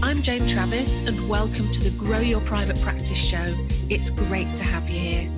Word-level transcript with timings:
I'm 0.00 0.22
Jane 0.22 0.46
Travis, 0.46 1.06
and 1.08 1.28
welcome 1.28 1.68
to 1.72 1.80
the 1.82 1.90
Grow 1.98 2.20
Your 2.20 2.40
Private 2.42 2.80
Practice 2.80 3.18
Show. 3.18 3.52
It's 3.90 4.10
great 4.10 4.54
to 4.54 4.62
have 4.62 4.88
you 4.88 4.98
here. 4.98 5.30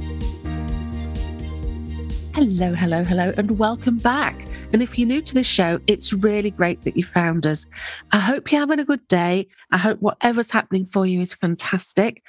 Hello, 2.35 2.75
hello, 2.75 3.03
hello, 3.03 3.33
and 3.39 3.59
welcome 3.59 3.97
back. 3.97 4.37
And 4.75 4.83
if 4.83 4.99
you're 4.99 5.09
new 5.09 5.23
to 5.23 5.35
this 5.35 5.47
show, 5.47 5.81
it's 5.87 6.13
really 6.13 6.51
great 6.51 6.83
that 6.83 6.95
you 6.95 7.05
found 7.05 7.47
us. 7.47 7.67
I 8.13 8.19
hope 8.19 8.53
you're 8.53 8.61
having 8.61 8.79
a 8.79 8.85
good 8.85 9.09
day. 9.09 9.49
I 9.73 9.79
hope 9.79 9.99
whatever's 10.01 10.51
happening 10.51 10.85
for 10.85 11.07
you 11.07 11.23
is 11.23 11.33
fantastic. 11.33 12.23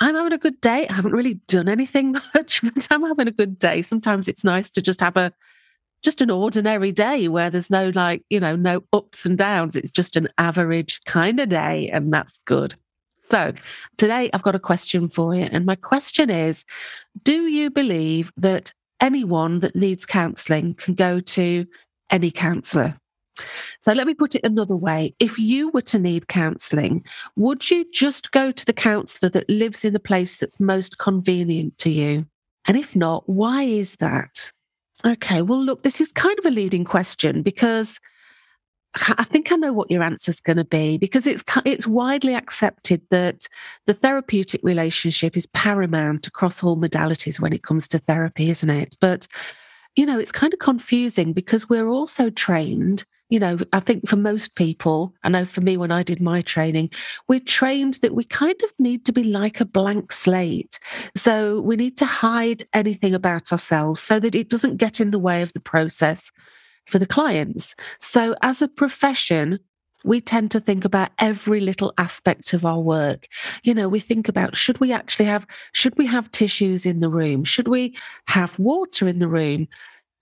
I'm 0.00 0.14
having 0.14 0.32
a 0.32 0.38
good 0.38 0.60
day. 0.62 0.88
I 0.88 0.94
haven't 0.94 1.12
really 1.12 1.34
done 1.46 1.68
anything 1.68 2.12
much, 2.34 2.62
but 2.62 2.86
I'm 2.90 3.02
having 3.02 3.28
a 3.28 3.32
good 3.32 3.58
day. 3.58 3.82
Sometimes 3.82 4.28
it's 4.28 4.44
nice 4.44 4.70
to 4.70 4.82
just 4.82 5.00
have 5.00 5.18
a 5.18 5.30
just 6.02 6.20
an 6.20 6.30
ordinary 6.30 6.92
day 6.92 7.28
where 7.28 7.50
there's 7.50 7.70
no 7.70 7.90
like, 7.94 8.22
you 8.30 8.40
know, 8.40 8.56
no 8.56 8.84
ups 8.92 9.24
and 9.24 9.36
downs. 9.36 9.76
It's 9.76 9.90
just 9.90 10.16
an 10.16 10.28
average 10.38 11.00
kind 11.04 11.40
of 11.40 11.48
day, 11.48 11.88
and 11.92 12.12
that's 12.12 12.38
good. 12.44 12.74
So, 13.28 13.52
today 13.96 14.30
I've 14.32 14.42
got 14.42 14.54
a 14.54 14.60
question 14.60 15.08
for 15.08 15.34
you. 15.34 15.48
And 15.50 15.66
my 15.66 15.74
question 15.74 16.30
is 16.30 16.64
Do 17.22 17.46
you 17.46 17.70
believe 17.70 18.32
that 18.36 18.72
anyone 19.00 19.60
that 19.60 19.76
needs 19.76 20.06
counseling 20.06 20.74
can 20.74 20.94
go 20.94 21.20
to 21.20 21.66
any 22.10 22.30
counselor? 22.30 22.96
So 23.82 23.92
let 23.92 24.06
me 24.06 24.14
put 24.14 24.34
it 24.34 24.44
another 24.44 24.76
way. 24.76 25.14
If 25.18 25.38
you 25.38 25.68
were 25.70 25.82
to 25.82 25.98
need 25.98 26.28
counselling, 26.28 27.04
would 27.36 27.70
you 27.70 27.84
just 27.92 28.32
go 28.32 28.50
to 28.50 28.64
the 28.64 28.72
counsellor 28.72 29.28
that 29.30 29.48
lives 29.48 29.84
in 29.84 29.92
the 29.92 30.00
place 30.00 30.36
that's 30.36 30.58
most 30.58 30.98
convenient 30.98 31.76
to 31.78 31.90
you? 31.90 32.26
And 32.66 32.76
if 32.76 32.96
not, 32.96 33.28
why 33.28 33.62
is 33.62 33.96
that? 33.96 34.50
Okay, 35.04 35.42
well, 35.42 35.62
look, 35.62 35.82
this 35.82 36.00
is 36.00 36.12
kind 36.12 36.38
of 36.38 36.46
a 36.46 36.50
leading 36.50 36.84
question 36.84 37.42
because 37.42 38.00
I 39.18 39.24
think 39.24 39.52
I 39.52 39.56
know 39.56 39.72
what 39.72 39.90
your 39.90 40.02
answer 40.02 40.30
is 40.30 40.40
going 40.40 40.56
to 40.56 40.64
be 40.64 40.96
because 40.96 41.26
it's 41.26 41.44
it's 41.64 41.86
widely 41.86 42.34
accepted 42.34 43.02
that 43.10 43.46
the 43.86 43.92
therapeutic 43.92 44.62
relationship 44.64 45.36
is 45.36 45.46
paramount 45.48 46.26
across 46.26 46.62
all 46.62 46.76
modalities 46.76 47.38
when 47.38 47.52
it 47.52 47.62
comes 47.62 47.88
to 47.88 47.98
therapy, 47.98 48.48
isn't 48.48 48.70
it? 48.70 48.96
But 49.00 49.28
you 49.96 50.06
know, 50.06 50.18
it's 50.18 50.32
kind 50.32 50.52
of 50.52 50.60
confusing 50.60 51.32
because 51.32 51.68
we're 51.68 51.88
also 51.88 52.30
trained 52.30 53.04
you 53.28 53.40
know, 53.40 53.58
I 53.72 53.80
think 53.80 54.08
for 54.08 54.16
most 54.16 54.54
people, 54.54 55.12
I 55.24 55.28
know 55.28 55.44
for 55.44 55.60
me 55.60 55.76
when 55.76 55.90
I 55.90 56.02
did 56.02 56.20
my 56.20 56.42
training, 56.42 56.90
we're 57.28 57.40
trained 57.40 57.94
that 57.94 58.14
we 58.14 58.24
kind 58.24 58.60
of 58.62 58.72
need 58.78 59.04
to 59.06 59.12
be 59.12 59.24
like 59.24 59.60
a 59.60 59.64
blank 59.64 60.12
slate. 60.12 60.78
So 61.16 61.60
we 61.60 61.76
need 61.76 61.96
to 61.98 62.06
hide 62.06 62.66
anything 62.72 63.14
about 63.14 63.50
ourselves 63.50 64.00
so 64.00 64.20
that 64.20 64.34
it 64.34 64.48
doesn't 64.48 64.76
get 64.76 65.00
in 65.00 65.10
the 65.10 65.18
way 65.18 65.42
of 65.42 65.52
the 65.54 65.60
process 65.60 66.30
for 66.86 67.00
the 67.00 67.06
clients. 67.06 67.74
So 67.98 68.36
as 68.42 68.62
a 68.62 68.68
profession, 68.68 69.58
we 70.04 70.20
tend 70.20 70.52
to 70.52 70.60
think 70.60 70.84
about 70.84 71.10
every 71.18 71.60
little 71.60 71.92
aspect 71.98 72.52
of 72.54 72.64
our 72.64 72.78
work. 72.78 73.26
You 73.64 73.74
know, 73.74 73.88
we 73.88 73.98
think 73.98 74.28
about 74.28 74.54
should 74.54 74.78
we 74.78 74.92
actually 74.92 75.24
have 75.24 75.46
should 75.72 75.98
we 75.98 76.06
have 76.06 76.30
tissues 76.30 76.86
in 76.86 77.00
the 77.00 77.08
room? 77.08 77.42
Should 77.42 77.66
we 77.66 77.96
have 78.28 78.56
water 78.58 79.08
in 79.08 79.18
the 79.18 79.26
room? 79.26 79.66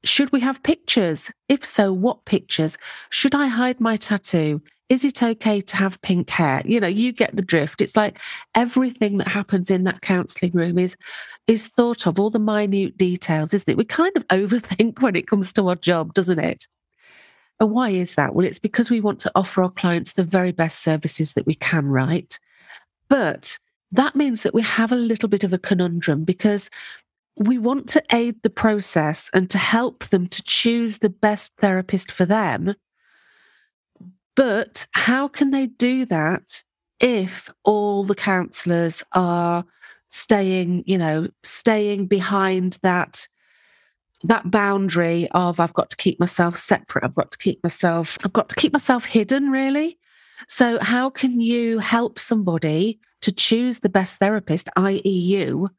Should 0.04 0.32
we 0.32 0.40
have 0.40 0.62
pictures? 0.62 1.32
If 1.48 1.64
so, 1.64 1.92
what 1.92 2.24
pictures? 2.24 2.76
Should 3.10 3.34
I 3.34 3.46
hide 3.46 3.80
my 3.80 3.96
tattoo? 3.96 4.62
Is 4.90 5.04
it 5.04 5.22
okay 5.22 5.62
to 5.62 5.76
have 5.76 6.00
pink 6.02 6.28
hair? 6.28 6.62
You 6.66 6.78
know, 6.78 6.86
you 6.86 7.10
get 7.10 7.34
the 7.34 7.42
drift. 7.42 7.80
It's 7.80 7.96
like 7.96 8.20
everything 8.54 9.16
that 9.16 9.28
happens 9.28 9.70
in 9.70 9.84
that 9.84 10.02
counseling 10.02 10.52
room 10.52 10.78
is 10.78 10.96
is 11.46 11.68
thought 11.68 12.06
of, 12.06 12.20
all 12.20 12.30
the 12.30 12.38
minute 12.38 12.96
details, 12.98 13.54
isn't 13.54 13.70
it? 13.70 13.78
We 13.78 13.84
kind 13.84 14.12
of 14.16 14.26
overthink 14.28 15.00
when 15.00 15.16
it 15.16 15.26
comes 15.26 15.52
to 15.54 15.68
our 15.68 15.76
job, 15.76 16.12
doesn't 16.12 16.38
it? 16.38 16.66
And 17.60 17.70
why 17.70 17.90
is 17.90 18.14
that? 18.16 18.34
Well, 18.34 18.46
it's 18.46 18.58
because 18.58 18.90
we 18.90 19.00
want 19.00 19.20
to 19.20 19.32
offer 19.34 19.62
our 19.62 19.70
clients 19.70 20.12
the 20.12 20.24
very 20.24 20.52
best 20.52 20.80
services 20.80 21.32
that 21.32 21.46
we 21.46 21.54
can, 21.54 21.86
right? 21.86 22.38
But 23.08 23.58
that 23.92 24.16
means 24.16 24.42
that 24.42 24.54
we 24.54 24.62
have 24.62 24.90
a 24.92 24.96
little 24.96 25.28
bit 25.28 25.44
of 25.44 25.52
a 25.52 25.58
conundrum 25.58 26.24
because 26.24 26.68
we 27.36 27.58
want 27.58 27.88
to 27.90 28.02
aid 28.12 28.42
the 28.42 28.50
process 28.50 29.30
and 29.34 29.50
to 29.50 29.58
help 29.58 30.04
them 30.06 30.26
to 30.28 30.42
choose 30.42 30.98
the 30.98 31.10
best 31.10 31.52
therapist 31.58 32.12
for 32.12 32.24
them. 32.24 32.74
But 34.36 34.86
how 34.92 35.28
can 35.28 35.50
they 35.50 35.66
do 35.66 36.04
that 36.06 36.62
if 37.00 37.50
all 37.64 38.04
the 38.04 38.14
counselors 38.14 39.02
are 39.12 39.64
staying, 40.10 40.84
you 40.86 40.98
know, 40.98 41.28
staying 41.42 42.06
behind 42.06 42.78
that 42.82 43.28
that 44.22 44.50
boundary 44.50 45.28
of 45.32 45.60
I've 45.60 45.74
got 45.74 45.90
to 45.90 45.96
keep 45.96 46.18
myself 46.18 46.56
separate, 46.56 47.04
I've 47.04 47.14
got 47.14 47.30
to 47.32 47.38
keep 47.38 47.62
myself, 47.62 48.16
I've 48.24 48.32
got 48.32 48.48
to 48.48 48.56
keep 48.56 48.72
myself 48.72 49.04
hidden, 49.04 49.50
really. 49.50 49.98
So 50.48 50.78
how 50.80 51.10
can 51.10 51.40
you 51.40 51.78
help 51.78 52.18
somebody 52.18 53.00
to 53.24 53.32
choose 53.32 53.78
the 53.78 53.88
best 53.88 54.18
therapist, 54.18 54.68
i.e., 54.76 55.00
you, 55.08 55.70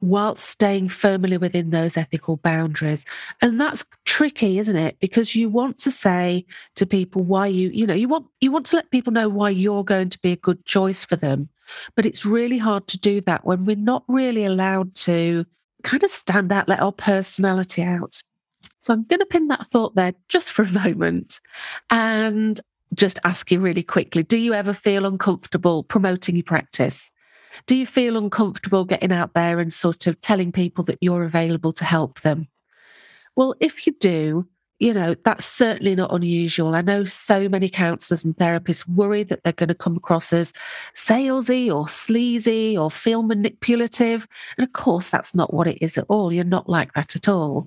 whilst 0.00 0.44
staying 0.44 0.88
firmly 0.88 1.36
within 1.36 1.70
those 1.70 1.96
ethical 1.96 2.38
boundaries. 2.38 3.04
And 3.40 3.60
that's 3.60 3.84
tricky, 4.04 4.58
isn't 4.58 4.74
it? 4.74 4.98
Because 4.98 5.36
you 5.36 5.48
want 5.48 5.78
to 5.78 5.92
say 5.92 6.44
to 6.74 6.86
people 6.86 7.22
why 7.22 7.46
you, 7.46 7.68
you 7.68 7.86
know, 7.86 7.94
you 7.94 8.08
want 8.08 8.26
you 8.40 8.50
want 8.50 8.66
to 8.66 8.76
let 8.76 8.90
people 8.90 9.12
know 9.12 9.28
why 9.28 9.50
you're 9.50 9.84
going 9.84 10.08
to 10.08 10.18
be 10.18 10.32
a 10.32 10.36
good 10.36 10.64
choice 10.64 11.04
for 11.04 11.14
them. 11.14 11.48
But 11.94 12.04
it's 12.04 12.26
really 12.26 12.58
hard 12.58 12.88
to 12.88 12.98
do 12.98 13.20
that 13.20 13.44
when 13.44 13.64
we're 13.64 13.76
not 13.76 14.02
really 14.08 14.44
allowed 14.44 14.96
to 14.96 15.46
kind 15.84 16.02
of 16.02 16.10
stand 16.10 16.50
out, 16.50 16.68
let 16.68 16.80
our 16.80 16.90
personality 16.90 17.84
out. 17.84 18.20
So 18.80 18.92
I'm 18.92 19.04
going 19.04 19.20
to 19.20 19.26
pin 19.26 19.46
that 19.48 19.68
thought 19.68 19.94
there 19.94 20.14
just 20.28 20.50
for 20.50 20.64
a 20.64 20.72
moment. 20.72 21.38
And 21.90 22.60
just 22.94 23.18
ask 23.24 23.50
you 23.50 23.60
really 23.60 23.82
quickly 23.82 24.22
do 24.22 24.38
you 24.38 24.54
ever 24.54 24.72
feel 24.72 25.06
uncomfortable 25.06 25.82
promoting 25.82 26.36
your 26.36 26.44
practice? 26.44 27.12
Do 27.66 27.76
you 27.76 27.86
feel 27.86 28.16
uncomfortable 28.16 28.84
getting 28.84 29.12
out 29.12 29.34
there 29.34 29.58
and 29.58 29.72
sort 29.72 30.06
of 30.06 30.20
telling 30.20 30.52
people 30.52 30.84
that 30.84 30.98
you're 31.00 31.24
available 31.24 31.72
to 31.74 31.84
help 31.84 32.20
them? 32.20 32.48
Well, 33.36 33.54
if 33.60 33.86
you 33.86 33.94
do, 34.00 34.48
you 34.78 34.94
know, 34.94 35.14
that's 35.24 35.44
certainly 35.44 35.96
not 35.96 36.14
unusual. 36.14 36.74
I 36.74 36.82
know 36.82 37.04
so 37.04 37.48
many 37.48 37.68
counsellors 37.68 38.24
and 38.24 38.36
therapists 38.36 38.86
worry 38.86 39.24
that 39.24 39.42
they're 39.42 39.52
going 39.52 39.68
to 39.68 39.74
come 39.74 39.96
across 39.96 40.32
as 40.32 40.52
salesy 40.94 41.72
or 41.72 41.88
sleazy 41.88 42.78
or 42.78 42.90
feel 42.90 43.22
manipulative. 43.22 44.28
And 44.56 44.66
of 44.66 44.72
course, 44.72 45.10
that's 45.10 45.34
not 45.34 45.52
what 45.52 45.66
it 45.66 45.78
is 45.80 45.98
at 45.98 46.04
all. 46.08 46.32
You're 46.32 46.44
not 46.44 46.68
like 46.68 46.92
that 46.94 47.16
at 47.16 47.28
all. 47.28 47.66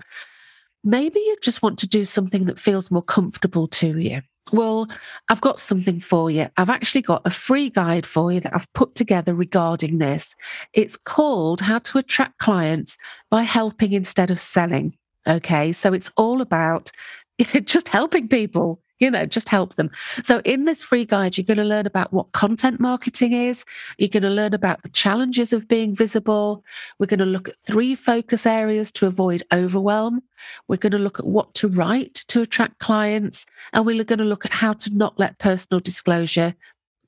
Maybe 0.84 1.20
you 1.20 1.36
just 1.42 1.62
want 1.62 1.78
to 1.80 1.88
do 1.88 2.06
something 2.06 2.46
that 2.46 2.60
feels 2.60 2.90
more 2.90 3.04
comfortable 3.04 3.68
to 3.68 4.00
you. 4.00 4.22
Well, 4.52 4.88
I've 5.30 5.42
got 5.42 5.60
something 5.60 6.02
for 6.02 6.30
you. 6.30 6.48
I've 6.58 6.70
actually 6.70 7.04
got 7.04 7.22
a 7.26 7.32
free 7.32 7.70
guide 7.70 8.06
for 8.06 8.32
you 8.32 8.40
that 8.42 8.54
I've 8.56 8.72
put 8.74 8.96
together 8.96 9.34
regarding 9.34 10.00
this. 10.00 10.36
It's 10.74 10.98
called 10.98 11.62
How 11.62 11.80
to 11.80 12.00
Attract 12.00 12.40
Clients 12.40 12.98
by 13.30 13.44
Helping 13.44 13.94
Instead 13.94 14.30
of 14.30 14.40
Selling. 14.40 14.98
Okay. 15.28 15.72
So 15.72 15.94
it's 15.94 16.12
all 16.18 16.42
about 16.42 16.92
just 17.64 17.88
helping 17.88 18.28
people 18.28 18.82
you 19.02 19.12
know, 19.12 19.26
just 19.26 19.50
help 19.50 19.76
them. 19.76 19.90
So, 20.24 20.42
in 20.46 20.66
this 20.66 20.82
free 20.84 21.04
guide, 21.06 21.38
you're 21.38 21.44
going 21.44 21.58
to 21.58 21.64
learn 21.64 21.88
about 21.88 22.14
what 22.14 22.32
content 22.32 22.80
marketing 22.80 23.34
is. 23.34 23.66
You're 23.98 24.10
going 24.10 24.24
to 24.24 24.30
learn 24.30 24.54
about 24.54 24.84
the 24.84 24.90
challenges 24.90 25.52
of 25.52 25.68
being 25.68 25.94
visible. 25.94 26.64
We're 27.00 27.08
going 27.08 27.20
to 27.20 27.26
look 27.26 27.50
at 27.50 27.60
three 27.66 27.96
focus 27.96 28.46
areas 28.46 28.92
to 28.94 29.08
avoid 29.08 29.44
overwhelm. 29.52 30.22
We're 30.68 30.78
going 30.78 30.92
to 30.92 31.00
look 31.00 31.20
at 31.20 31.26
what 31.26 31.54
to 31.56 31.68
write 31.68 32.14
to 32.28 32.42
attract 32.42 32.80
clients. 32.80 33.46
And 33.74 33.86
we're 33.86 34.04
going 34.04 34.20
to 34.20 34.26
look 34.26 34.46
at 34.46 34.54
how 34.54 34.74
to 34.74 34.96
not 34.96 35.20
let 35.20 35.40
personal 35.40 35.80
disclosure 35.80 36.56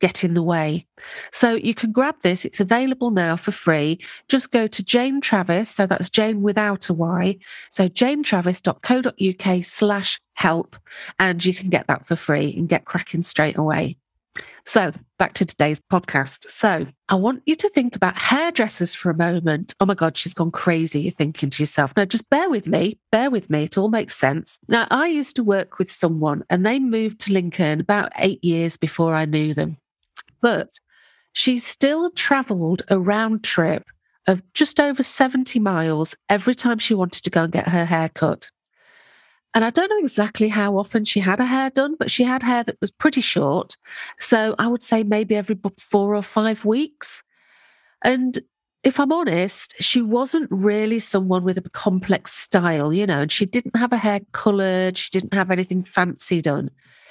get 0.03 0.25
in 0.25 0.33
the 0.33 0.43
way. 0.43 0.85
So 1.31 1.53
you 1.53 1.73
can 1.73 1.93
grab 1.93 2.15
this. 2.23 2.43
It's 2.43 2.59
available 2.59 3.09
now 3.09 3.37
for 3.37 3.51
free. 3.51 3.99
Just 4.27 4.51
go 4.51 4.67
to 4.67 4.83
Jane 4.83 5.21
Travis. 5.21 5.69
So 5.69 5.85
that's 5.85 6.09
Jane 6.09 6.41
without 6.41 6.89
a 6.89 6.93
Y. 6.93 7.37
So 7.71 7.87
janetravis.co.uk 7.87 9.63
slash 9.63 10.19
help. 10.33 10.75
And 11.19 11.45
you 11.45 11.53
can 11.53 11.69
get 11.69 11.87
that 11.87 12.05
for 12.05 12.17
free 12.17 12.53
and 12.57 12.67
get 12.67 12.83
cracking 12.83 13.21
straight 13.21 13.57
away. 13.57 13.95
So 14.65 14.91
back 15.17 15.33
to 15.35 15.45
today's 15.45 15.79
podcast. 15.79 16.49
So 16.49 16.85
I 17.07 17.15
want 17.15 17.43
you 17.45 17.55
to 17.55 17.69
think 17.69 17.95
about 17.95 18.17
hairdressers 18.17 18.93
for 18.93 19.09
a 19.09 19.17
moment. 19.17 19.73
Oh 19.79 19.85
my 19.85 19.93
God, 19.93 20.17
she's 20.17 20.33
gone 20.33 20.51
crazy. 20.51 20.99
You're 21.01 21.11
thinking 21.11 21.49
to 21.49 21.63
yourself, 21.63 21.93
now 21.95 22.03
just 22.03 22.29
bear 22.29 22.49
with 22.49 22.67
me, 22.67 22.99
bear 23.09 23.29
with 23.29 23.49
me. 23.49 23.63
It 23.63 23.77
all 23.77 23.89
makes 23.89 24.17
sense. 24.17 24.59
Now, 24.67 24.85
I 24.91 25.07
used 25.07 25.37
to 25.37 25.43
work 25.43 25.79
with 25.79 25.89
someone 25.89 26.43
and 26.49 26.65
they 26.65 26.79
moved 26.79 27.21
to 27.21 27.33
Lincoln 27.33 27.79
about 27.79 28.11
eight 28.17 28.43
years 28.43 28.75
before 28.75 29.15
I 29.15 29.23
knew 29.23 29.53
them. 29.53 29.77
But 30.43 30.77
she 31.31 31.57
still 31.57 32.11
traveled 32.11 32.83
a 32.89 32.99
round 32.99 33.43
trip 33.43 33.85
of 34.27 34.43
just 34.53 34.79
over 34.79 35.01
70 35.01 35.59
miles 35.59 36.15
every 36.29 36.53
time 36.53 36.77
she 36.77 36.93
wanted 36.93 37.23
to 37.23 37.29
go 37.29 37.43
and 37.43 37.51
get 37.51 37.69
her 37.69 37.85
hair 37.85 38.09
cut. 38.09 38.51
And 39.55 39.63
I 39.63 39.69
don't 39.69 39.89
know 39.89 39.99
exactly 39.99 40.49
how 40.49 40.77
often 40.77 41.05
she 41.05 41.19
had 41.19 41.39
her 41.39 41.45
hair 41.45 41.69
done, 41.69 41.95
but 41.97 42.11
she 42.11 42.23
had 42.23 42.43
hair 42.43 42.63
that 42.63 42.77
was 42.81 42.91
pretty 42.91 43.21
short. 43.21 43.77
So 44.19 44.55
I 44.59 44.67
would 44.67 44.81
say 44.81 45.03
maybe 45.03 45.35
every 45.35 45.57
four 45.79 46.15
or 46.15 46.23
five 46.23 46.65
weeks. 46.65 47.23
And 48.03 48.39
if 48.83 48.99
I'm 48.99 49.11
honest, 49.11 49.75
she 49.79 50.01
wasn't 50.01 50.49
really 50.51 50.99
someone 50.99 51.43
with 51.43 51.57
a 51.57 51.69
complex 51.69 52.33
style, 52.33 52.91
you 52.91 53.05
know, 53.05 53.21
and 53.21 53.31
she 53.31 53.45
didn't 53.45 53.77
have 53.77 53.91
her 53.91 53.97
hair 53.97 54.21
colored. 54.33 54.97
She 54.97 55.09
didn't 55.11 55.33
have 55.33 55.51
anything 55.51 55.83
fancy 55.83 56.41
done. 56.41 56.69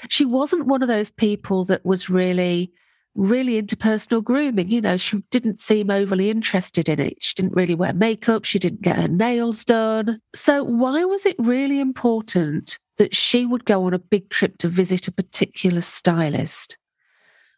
She 0.08 0.25
wasn't 0.25 0.67
one 0.67 0.82
of 0.82 0.88
those 0.88 1.11
people 1.11 1.64
that 1.64 1.84
was 1.87 2.11
really 2.11 2.73
really 3.14 3.58
into 3.58 3.76
personal 3.76 4.20
grooming. 4.20 4.70
You 4.70 4.80
know, 4.80 4.96
she 4.96 5.22
didn't 5.30 5.60
seem 5.60 5.90
overly 5.90 6.30
interested 6.30 6.88
in 6.88 7.00
it. 7.00 7.22
She 7.22 7.34
didn't 7.34 7.54
really 7.54 7.74
wear 7.74 7.92
makeup. 7.92 8.44
She 8.44 8.58
didn't 8.58 8.82
get 8.82 8.96
her 8.96 9.08
nails 9.08 9.64
done. 9.64 10.20
So, 10.34 10.64
why 10.64 11.04
was 11.04 11.26
it 11.26 11.36
really 11.38 11.80
important 11.80 12.78
that 12.98 13.14
she 13.14 13.46
would 13.46 13.64
go 13.64 13.84
on 13.84 13.94
a 13.94 13.98
big 13.98 14.30
trip 14.30 14.58
to 14.58 14.68
visit 14.68 15.08
a 15.08 15.12
particular 15.12 15.80
stylist? 15.80 16.76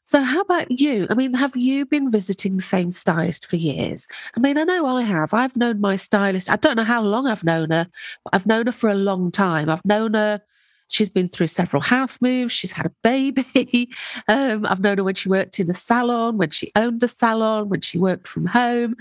So, 0.07 0.23
how 0.23 0.41
about 0.41 0.71
you? 0.71 1.07
I 1.09 1.15
mean, 1.15 1.33
have 1.35 1.57
you 1.57 1.87
been 1.87 2.11
visiting 2.11 2.57
the 2.57 2.63
same 2.63 2.91
stylist 2.91 3.47
for 3.47 3.57
years? 3.57 4.07
I 4.37 4.41
mean, 4.41 4.59
I 4.59 4.65
know 4.65 4.85
I 4.85 5.03
have. 5.03 5.33
I've 5.33 5.57
known 5.57 5.81
my 5.81 5.97
stylist, 5.97 6.51
I 6.51 6.57
don't 6.57 6.77
know 6.77 6.85
how 6.85 7.01
long 7.01 7.27
I've 7.27 7.45
known 7.45 7.71
her, 7.71 7.87
but 8.25 8.35
I've 8.35 8.47
known 8.47 8.67
her 8.67 8.73
for 8.73 8.91
a 8.91 8.95
long 8.95 9.31
time. 9.31 9.71
I've 9.71 9.85
known 9.85 10.15
her 10.15 10.43
She's 10.89 11.09
been 11.09 11.29
through 11.29 11.49
several 11.49 11.83
house 11.83 12.19
moves. 12.21 12.53
She's 12.53 12.73
had 12.73 12.87
a 12.87 12.93
baby. 13.03 13.91
Um, 14.29 14.65
I've 14.67 14.81
known 14.81 14.99
her 14.99 15.05
when 15.05 15.15
she 15.15 15.29
worked 15.29 15.59
in 15.59 15.69
a 15.69 15.75
salon, 15.75 16.39
when 16.39 16.51
she 16.51 16.71
owned 16.77 17.03
a 17.03 17.09
salon, 17.09 17.69
when 17.69 17.81
she 17.81 17.99
worked 17.99 18.27
from 18.27 18.47
home. 18.47 18.97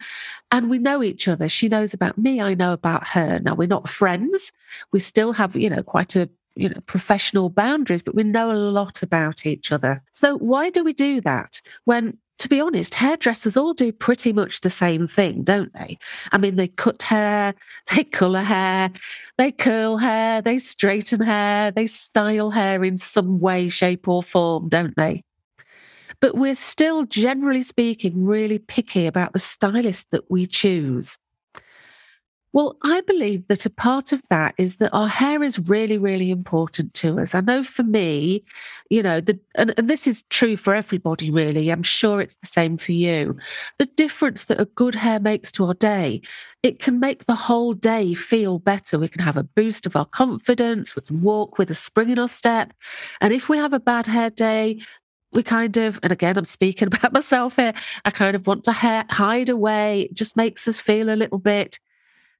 And 0.51 0.69
we 0.69 0.77
know 0.77 1.01
each 1.03 1.27
other. 1.27 1.47
She 1.47 1.69
knows 1.69 1.93
about 1.93 2.17
me. 2.17 2.41
I 2.41 2.53
know 2.53 2.73
about 2.73 3.07
her. 3.07 3.39
Now, 3.39 3.55
we're 3.55 3.67
not 3.67 3.87
friends. 3.87 4.51
We 4.91 4.99
still 4.99 5.33
have, 5.33 5.55
you 5.55 5.69
know, 5.69 5.83
quite 5.83 6.15
a 6.15 6.29
you 6.55 6.69
know 6.69 6.79
professional 6.85 7.49
boundaries 7.49 8.03
but 8.03 8.13
we 8.13 8.23
know 8.23 8.51
a 8.51 8.53
lot 8.53 9.01
about 9.01 9.45
each 9.45 9.71
other 9.71 10.03
so 10.13 10.37
why 10.37 10.69
do 10.69 10.83
we 10.83 10.93
do 10.93 11.19
that 11.21 11.61
when 11.85 12.15
to 12.39 12.49
be 12.49 12.59
honest, 12.59 12.95
hairdressers 12.95 13.55
all 13.55 13.73
do 13.73 13.91
pretty 13.91 14.33
much 14.33 14.61
the 14.61 14.69
same 14.69 15.07
thing, 15.07 15.43
don't 15.43 15.73
they? 15.73 15.97
I 16.31 16.37
mean, 16.37 16.55
they 16.55 16.67
cut 16.67 17.01
hair, 17.03 17.53
they 17.95 18.03
colour 18.03 18.41
hair, 18.41 18.91
they 19.37 19.51
curl 19.51 19.97
hair, 19.97 20.41
they 20.41 20.59
straighten 20.59 21.21
hair, 21.21 21.71
they 21.71 21.85
style 21.85 22.51
hair 22.51 22.83
in 22.83 22.97
some 22.97 23.39
way, 23.39 23.69
shape, 23.69 24.07
or 24.07 24.23
form, 24.23 24.69
don't 24.69 24.95
they? 24.95 25.23
But 26.19 26.35
we're 26.35 26.55
still, 26.55 27.05
generally 27.05 27.63
speaking, 27.63 28.25
really 28.25 28.59
picky 28.59 29.07
about 29.07 29.33
the 29.33 29.39
stylist 29.39 30.11
that 30.11 30.29
we 30.29 30.45
choose. 30.45 31.17
Well, 32.53 32.77
I 32.83 33.01
believe 33.01 33.47
that 33.47 33.65
a 33.65 33.69
part 33.71 34.11
of 34.11 34.21
that 34.29 34.53
is 34.59 34.77
that 34.77 34.93
our 34.93 35.07
hair 35.07 35.41
is 35.41 35.57
really, 35.57 35.97
really 35.97 36.29
important 36.29 36.93
to 36.95 37.19
us. 37.19 37.33
I 37.33 37.41
know 37.41 37.63
for 37.63 37.81
me, 37.81 38.43
you 38.91 39.01
know, 39.01 39.19
the, 39.19 39.39
and, 39.55 39.73
and, 39.75 39.89
this 39.89 40.05
is 40.05 40.23
true 40.29 40.55
for 40.55 40.75
everybody, 40.75 41.31
really. 41.31 41.71
I'm 41.71 41.81
sure 41.81 42.21
it's 42.21 42.35
the 42.35 42.45
same 42.45 42.77
for 42.77 42.91
you. 42.91 43.35
The 43.79 43.87
difference 43.87 44.45
that 44.45 44.61
a 44.61 44.65
good 44.65 44.93
hair 44.93 45.19
makes 45.19 45.51
to 45.53 45.65
our 45.65 45.73
day, 45.73 46.21
it 46.61 46.77
can 46.77 46.99
make 46.99 47.25
the 47.25 47.33
whole 47.33 47.73
day 47.73 48.13
feel 48.13 48.59
better. 48.59 48.99
We 48.99 49.07
can 49.07 49.23
have 49.23 49.37
a 49.37 49.43
boost 49.43 49.87
of 49.87 49.95
our 49.95 50.05
confidence. 50.05 50.95
We 50.95 51.01
can 51.01 51.23
walk 51.23 51.57
with 51.57 51.71
a 51.71 51.75
spring 51.75 52.11
in 52.11 52.19
our 52.19 52.27
step. 52.27 52.71
And 53.19 53.33
if 53.33 53.49
we 53.49 53.57
have 53.57 53.73
a 53.73 53.79
bad 53.79 54.05
hair 54.05 54.29
day, 54.29 54.79
we 55.31 55.41
kind 55.41 55.75
of, 55.77 55.99
and 56.03 56.11
again, 56.11 56.37
I'm 56.37 56.45
speaking 56.45 56.87
about 56.93 57.13
myself 57.13 57.55
here, 57.55 57.73
I 58.05 58.11
kind 58.11 58.35
of 58.35 58.45
want 58.45 58.63
to 58.65 58.73
ha- 58.73 59.05
hide 59.09 59.49
away. 59.49 60.01
It 60.01 60.13
just 60.13 60.37
makes 60.37 60.67
us 60.67 60.79
feel 60.79 61.09
a 61.09 61.17
little 61.17 61.39
bit 61.39 61.79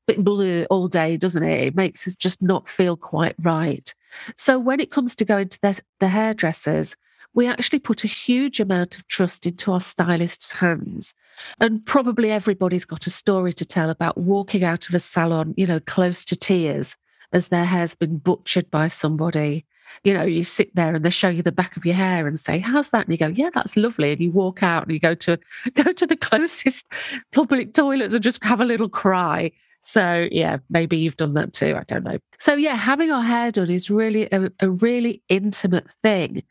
bit 0.07 0.23
blue 0.23 0.65
all 0.69 0.87
day, 0.87 1.17
doesn't 1.17 1.43
it? 1.43 1.67
It 1.67 1.75
makes 1.75 2.07
us 2.07 2.15
just 2.15 2.41
not 2.41 2.67
feel 2.67 2.97
quite 2.97 3.35
right. 3.39 3.93
So 4.37 4.59
when 4.59 4.79
it 4.79 4.91
comes 4.91 5.15
to 5.15 5.25
going 5.25 5.49
to 5.49 5.61
the, 5.61 5.81
the 5.99 6.07
hairdressers, 6.07 6.95
we 7.33 7.47
actually 7.47 7.79
put 7.79 8.03
a 8.03 8.07
huge 8.07 8.59
amount 8.59 8.95
of 8.97 9.07
trust 9.07 9.45
into 9.47 9.71
our 9.71 9.79
stylist's 9.79 10.51
hands. 10.51 11.13
And 11.59 11.83
probably 11.85 12.31
everybody's 12.31 12.85
got 12.85 13.07
a 13.07 13.09
story 13.09 13.53
to 13.53 13.65
tell 13.65 13.89
about 13.89 14.17
walking 14.17 14.63
out 14.63 14.87
of 14.87 14.93
a 14.93 14.99
salon, 14.99 15.53
you 15.57 15.65
know, 15.65 15.79
close 15.79 16.23
to 16.25 16.35
tears 16.35 16.95
as 17.31 17.47
their 17.47 17.65
hair's 17.65 17.95
been 17.95 18.17
butchered 18.17 18.69
by 18.69 18.87
somebody. 18.87 19.65
You 20.03 20.13
know, 20.13 20.23
you 20.23 20.43
sit 20.43 20.73
there 20.75 20.95
and 20.95 21.03
they 21.03 21.09
show 21.09 21.29
you 21.29 21.41
the 21.41 21.51
back 21.51 21.75
of 21.75 21.85
your 21.85 21.95
hair 21.95 22.27
and 22.27 22.39
say, 22.39 22.59
How's 22.59 22.89
that? 22.91 23.05
And 23.05 23.11
you 23.11 23.17
go, 23.17 23.27
Yeah, 23.27 23.49
that's 23.53 23.75
lovely. 23.75 24.11
And 24.11 24.21
you 24.21 24.31
walk 24.31 24.63
out 24.63 24.83
and 24.83 24.91
you 24.91 24.99
go 24.99 25.15
to 25.15 25.39
go 25.73 25.91
to 25.91 26.07
the 26.07 26.15
closest 26.15 26.87
public 27.31 27.73
toilets 27.73 28.13
and 28.13 28.23
just 28.23 28.43
have 28.43 28.61
a 28.61 28.65
little 28.65 28.89
cry. 28.89 29.51
So 29.83 30.27
yeah, 30.31 30.57
maybe 30.69 30.97
you've 30.97 31.17
done 31.17 31.33
that 31.33 31.53
too. 31.53 31.75
I 31.75 31.83
don't 31.83 32.03
know. 32.03 32.17
So 32.39 32.55
yeah, 32.55 32.75
having 32.75 33.11
our 33.11 33.21
hair 33.21 33.51
done 33.51 33.69
is 33.69 33.89
really 33.89 34.27
a, 34.31 34.49
a 34.59 34.69
really 34.69 35.21
intimate 35.29 35.89
thing. 36.01 36.43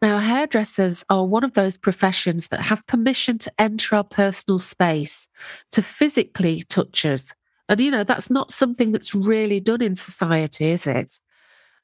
Now, 0.00 0.18
hairdressers 0.18 1.04
are 1.10 1.26
one 1.26 1.44
of 1.44 1.52
those 1.52 1.76
professions 1.76 2.48
that 2.48 2.60
have 2.60 2.86
permission 2.86 3.38
to 3.38 3.52
enter 3.58 3.96
our 3.96 4.04
personal 4.04 4.58
space, 4.58 5.28
to 5.72 5.82
physically 5.82 6.62
touch 6.68 7.04
us. 7.04 7.34
And, 7.68 7.80
you 7.80 7.90
know, 7.90 8.04
that's 8.04 8.30
not 8.30 8.50
something 8.50 8.92
that's 8.92 9.14
really 9.14 9.60
done 9.60 9.82
in 9.82 9.94
society, 9.94 10.70
is 10.70 10.86
it? 10.86 11.20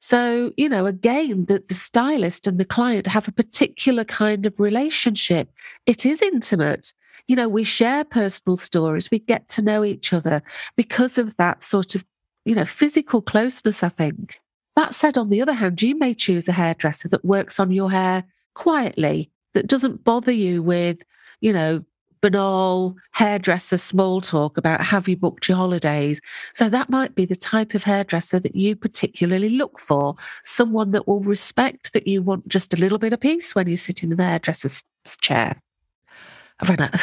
So, 0.00 0.52
you 0.56 0.68
know, 0.68 0.86
again, 0.86 1.46
the, 1.46 1.62
the 1.66 1.74
stylist 1.74 2.46
and 2.46 2.58
the 2.58 2.64
client 2.64 3.06
have 3.06 3.28
a 3.28 3.32
particular 3.32 4.04
kind 4.04 4.46
of 4.46 4.58
relationship. 4.60 5.50
It 5.86 6.06
is 6.06 6.22
intimate 6.22 6.92
you 7.28 7.36
know, 7.36 7.48
we 7.48 7.64
share 7.64 8.04
personal 8.04 8.56
stories, 8.56 9.10
we 9.10 9.18
get 9.18 9.48
to 9.50 9.62
know 9.62 9.84
each 9.84 10.12
other 10.12 10.42
because 10.76 11.18
of 11.18 11.36
that 11.36 11.62
sort 11.62 11.94
of, 11.94 12.04
you 12.44 12.54
know, 12.54 12.64
physical 12.64 13.22
closeness, 13.22 13.82
I 13.82 13.88
think. 13.88 14.40
That 14.76 14.94
said, 14.94 15.16
on 15.16 15.30
the 15.30 15.40
other 15.40 15.52
hand, 15.52 15.80
you 15.80 15.96
may 15.96 16.14
choose 16.14 16.48
a 16.48 16.52
hairdresser 16.52 17.08
that 17.08 17.24
works 17.24 17.60
on 17.60 17.70
your 17.70 17.90
hair 17.90 18.24
quietly, 18.54 19.30
that 19.52 19.66
doesn't 19.66 20.04
bother 20.04 20.32
you 20.32 20.62
with, 20.62 21.02
you 21.40 21.52
know, 21.52 21.84
banal 22.20 22.96
hairdresser 23.12 23.76
small 23.76 24.18
talk 24.18 24.56
about 24.56 24.80
have 24.80 25.06
you 25.06 25.14
booked 25.16 25.46
your 25.46 25.58
holidays. 25.58 26.22
So 26.54 26.70
that 26.70 26.88
might 26.88 27.14
be 27.14 27.26
the 27.26 27.36
type 27.36 27.74
of 27.74 27.84
hairdresser 27.84 28.40
that 28.40 28.56
you 28.56 28.74
particularly 28.76 29.50
look 29.50 29.78
for, 29.78 30.16
someone 30.42 30.92
that 30.92 31.06
will 31.06 31.20
respect 31.20 31.92
that 31.92 32.06
you 32.06 32.22
want 32.22 32.48
just 32.48 32.72
a 32.72 32.78
little 32.78 32.96
bit 32.96 33.12
of 33.12 33.20
peace 33.20 33.54
when 33.54 33.68
you 33.68 33.76
sit 33.76 34.02
in 34.02 34.08
the 34.08 34.24
hairdresser's 34.24 34.82
chair. 35.20 35.60
I 36.60 36.68
ran 36.68 36.80
out, 36.80 36.94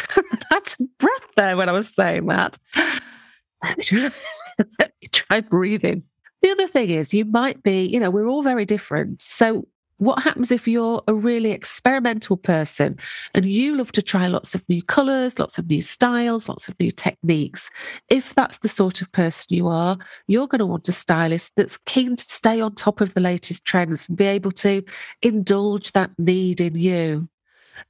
out 0.51 0.75
of 0.79 0.97
breath 0.97 1.27
there 1.35 1.57
when 1.57 1.69
I 1.69 1.73
was 1.73 1.91
saying 1.95 2.25
that. 2.27 2.57
Let 3.63 3.77
me 3.77 3.83
try, 3.83 4.11
let 4.79 4.93
me 5.01 5.07
try 5.11 5.39
breathing. 5.41 6.03
The 6.41 6.51
other 6.51 6.67
thing 6.67 6.89
is, 6.89 7.13
you 7.13 7.25
might 7.25 7.61
be, 7.61 7.85
you 7.85 7.99
know, 7.99 8.09
we're 8.09 8.27
all 8.27 8.43
very 8.43 8.65
different. 8.65 9.21
So, 9.21 9.67
what 9.97 10.23
happens 10.23 10.49
if 10.49 10.67
you're 10.67 11.03
a 11.07 11.13
really 11.13 11.51
experimental 11.51 12.35
person 12.35 12.97
and 13.35 13.45
you 13.45 13.75
love 13.75 13.91
to 13.91 14.01
try 14.01 14.25
lots 14.25 14.55
of 14.55 14.67
new 14.67 14.81
colors, 14.81 15.37
lots 15.37 15.59
of 15.59 15.67
new 15.67 15.83
styles, 15.83 16.49
lots 16.49 16.67
of 16.67 16.79
new 16.79 16.89
techniques? 16.89 17.69
If 18.09 18.33
that's 18.33 18.57
the 18.59 18.67
sort 18.67 19.03
of 19.03 19.11
person 19.11 19.55
you 19.55 19.67
are, 19.67 19.99
you're 20.27 20.47
going 20.47 20.57
to 20.57 20.65
want 20.65 20.89
a 20.89 20.91
stylist 20.91 21.51
that's 21.55 21.77
keen 21.85 22.15
to 22.15 22.23
stay 22.23 22.59
on 22.59 22.73
top 22.73 22.99
of 22.99 23.13
the 23.13 23.21
latest 23.21 23.63
trends 23.63 24.09
and 24.09 24.17
be 24.17 24.25
able 24.25 24.51
to 24.53 24.83
indulge 25.21 25.91
that 25.91 26.09
need 26.17 26.61
in 26.61 26.73
you. 26.73 27.29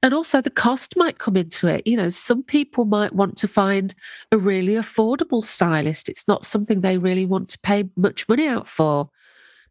And 0.03 0.13
also 0.13 0.41
the 0.41 0.49
cost 0.49 0.95
might 0.97 1.19
come 1.19 1.37
into 1.37 1.67
it. 1.67 1.85
You 1.85 1.97
know, 1.97 2.09
some 2.09 2.43
people 2.43 2.85
might 2.85 3.13
want 3.13 3.37
to 3.37 3.47
find 3.47 3.93
a 4.31 4.37
really 4.37 4.73
affordable 4.73 5.43
stylist. 5.43 6.09
It's 6.09 6.27
not 6.27 6.45
something 6.45 6.81
they 6.81 6.97
really 6.97 7.25
want 7.25 7.49
to 7.49 7.59
pay 7.59 7.85
much 7.95 8.27
money 8.27 8.47
out 8.47 8.67
for. 8.67 9.09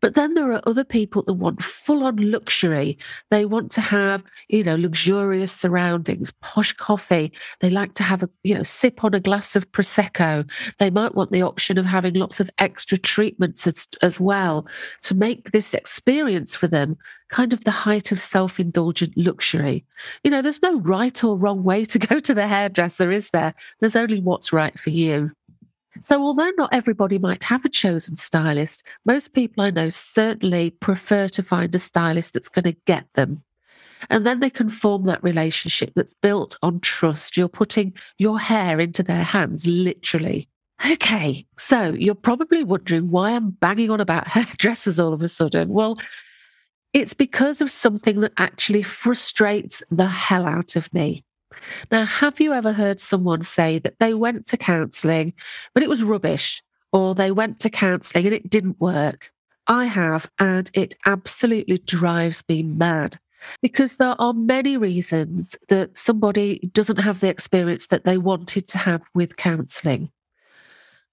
But 0.00 0.14
then 0.14 0.34
there 0.34 0.52
are 0.52 0.62
other 0.66 0.84
people 0.84 1.22
that 1.22 1.34
want 1.34 1.62
full 1.62 2.04
on 2.04 2.16
luxury. 2.30 2.98
They 3.30 3.44
want 3.44 3.70
to 3.72 3.80
have, 3.80 4.24
you 4.48 4.64
know, 4.64 4.76
luxurious 4.76 5.52
surroundings, 5.52 6.32
posh 6.40 6.72
coffee. 6.72 7.32
They 7.60 7.70
like 7.70 7.94
to 7.94 8.02
have 8.02 8.22
a, 8.22 8.30
you 8.42 8.54
know, 8.54 8.62
sip 8.62 9.04
on 9.04 9.14
a 9.14 9.20
glass 9.20 9.56
of 9.56 9.70
Prosecco. 9.72 10.50
They 10.78 10.90
might 10.90 11.14
want 11.14 11.32
the 11.32 11.42
option 11.42 11.78
of 11.78 11.86
having 11.86 12.14
lots 12.14 12.40
of 12.40 12.50
extra 12.58 12.98
treatments 12.98 13.66
as, 13.66 13.86
as 14.02 14.18
well 14.18 14.66
to 15.02 15.14
make 15.14 15.50
this 15.50 15.74
experience 15.74 16.56
for 16.56 16.66
them 16.66 16.96
kind 17.30 17.52
of 17.52 17.64
the 17.64 17.70
height 17.70 18.12
of 18.12 18.18
self 18.18 18.60
indulgent 18.60 19.16
luxury. 19.16 19.84
You 20.24 20.30
know, 20.30 20.42
there's 20.42 20.62
no 20.62 20.80
right 20.80 21.22
or 21.24 21.36
wrong 21.36 21.62
way 21.62 21.84
to 21.86 21.98
go 21.98 22.20
to 22.20 22.34
the 22.34 22.46
hairdresser, 22.46 23.10
is 23.10 23.30
there? 23.30 23.54
There's 23.80 23.96
only 23.96 24.20
what's 24.20 24.52
right 24.52 24.78
for 24.78 24.90
you. 24.90 25.30
So, 26.04 26.22
although 26.22 26.50
not 26.56 26.72
everybody 26.72 27.18
might 27.18 27.42
have 27.44 27.64
a 27.64 27.68
chosen 27.68 28.16
stylist, 28.16 28.86
most 29.04 29.32
people 29.32 29.62
I 29.62 29.70
know 29.70 29.88
certainly 29.88 30.70
prefer 30.70 31.28
to 31.28 31.42
find 31.42 31.74
a 31.74 31.78
stylist 31.78 32.34
that's 32.34 32.48
going 32.48 32.64
to 32.64 32.76
get 32.86 33.12
them. 33.14 33.42
And 34.08 34.24
then 34.24 34.40
they 34.40 34.50
can 34.50 34.70
form 34.70 35.04
that 35.04 35.22
relationship 35.22 35.92
that's 35.94 36.14
built 36.14 36.56
on 36.62 36.80
trust. 36.80 37.36
You're 37.36 37.48
putting 37.48 37.92
your 38.18 38.38
hair 38.38 38.80
into 38.80 39.02
their 39.02 39.24
hands, 39.24 39.66
literally. 39.66 40.48
Okay, 40.90 41.46
so 41.58 41.92
you're 41.92 42.14
probably 42.14 42.64
wondering 42.64 43.10
why 43.10 43.32
I'm 43.32 43.50
banging 43.50 43.90
on 43.90 44.00
about 44.00 44.28
hairdressers 44.28 44.98
all 44.98 45.12
of 45.12 45.22
a 45.22 45.28
sudden. 45.28 45.68
Well, 45.68 45.98
it's 46.92 47.14
because 47.14 47.60
of 47.60 47.70
something 47.70 48.20
that 48.20 48.32
actually 48.36 48.82
frustrates 48.82 49.82
the 49.90 50.06
hell 50.06 50.46
out 50.46 50.76
of 50.76 50.92
me. 50.94 51.24
Now, 51.90 52.04
have 52.04 52.40
you 52.40 52.52
ever 52.52 52.72
heard 52.72 53.00
someone 53.00 53.42
say 53.42 53.78
that 53.80 53.98
they 53.98 54.14
went 54.14 54.46
to 54.46 54.56
counselling, 54.56 55.34
but 55.74 55.82
it 55.82 55.88
was 55.88 56.04
rubbish, 56.04 56.62
or 56.92 57.14
they 57.14 57.30
went 57.30 57.60
to 57.60 57.70
counselling 57.70 58.26
and 58.26 58.34
it 58.34 58.50
didn't 58.50 58.80
work? 58.80 59.32
I 59.66 59.84
have, 59.86 60.30
and 60.38 60.70
it 60.74 60.96
absolutely 61.06 61.78
drives 61.78 62.42
me 62.48 62.62
mad 62.62 63.18
because 63.62 63.96
there 63.96 64.20
are 64.20 64.32
many 64.32 64.76
reasons 64.76 65.56
that 65.68 65.96
somebody 65.96 66.70
doesn't 66.72 66.98
have 66.98 67.20
the 67.20 67.28
experience 67.28 67.86
that 67.86 68.04
they 68.04 68.18
wanted 68.18 68.68
to 68.68 68.78
have 68.78 69.02
with 69.14 69.36
counselling. 69.36 70.10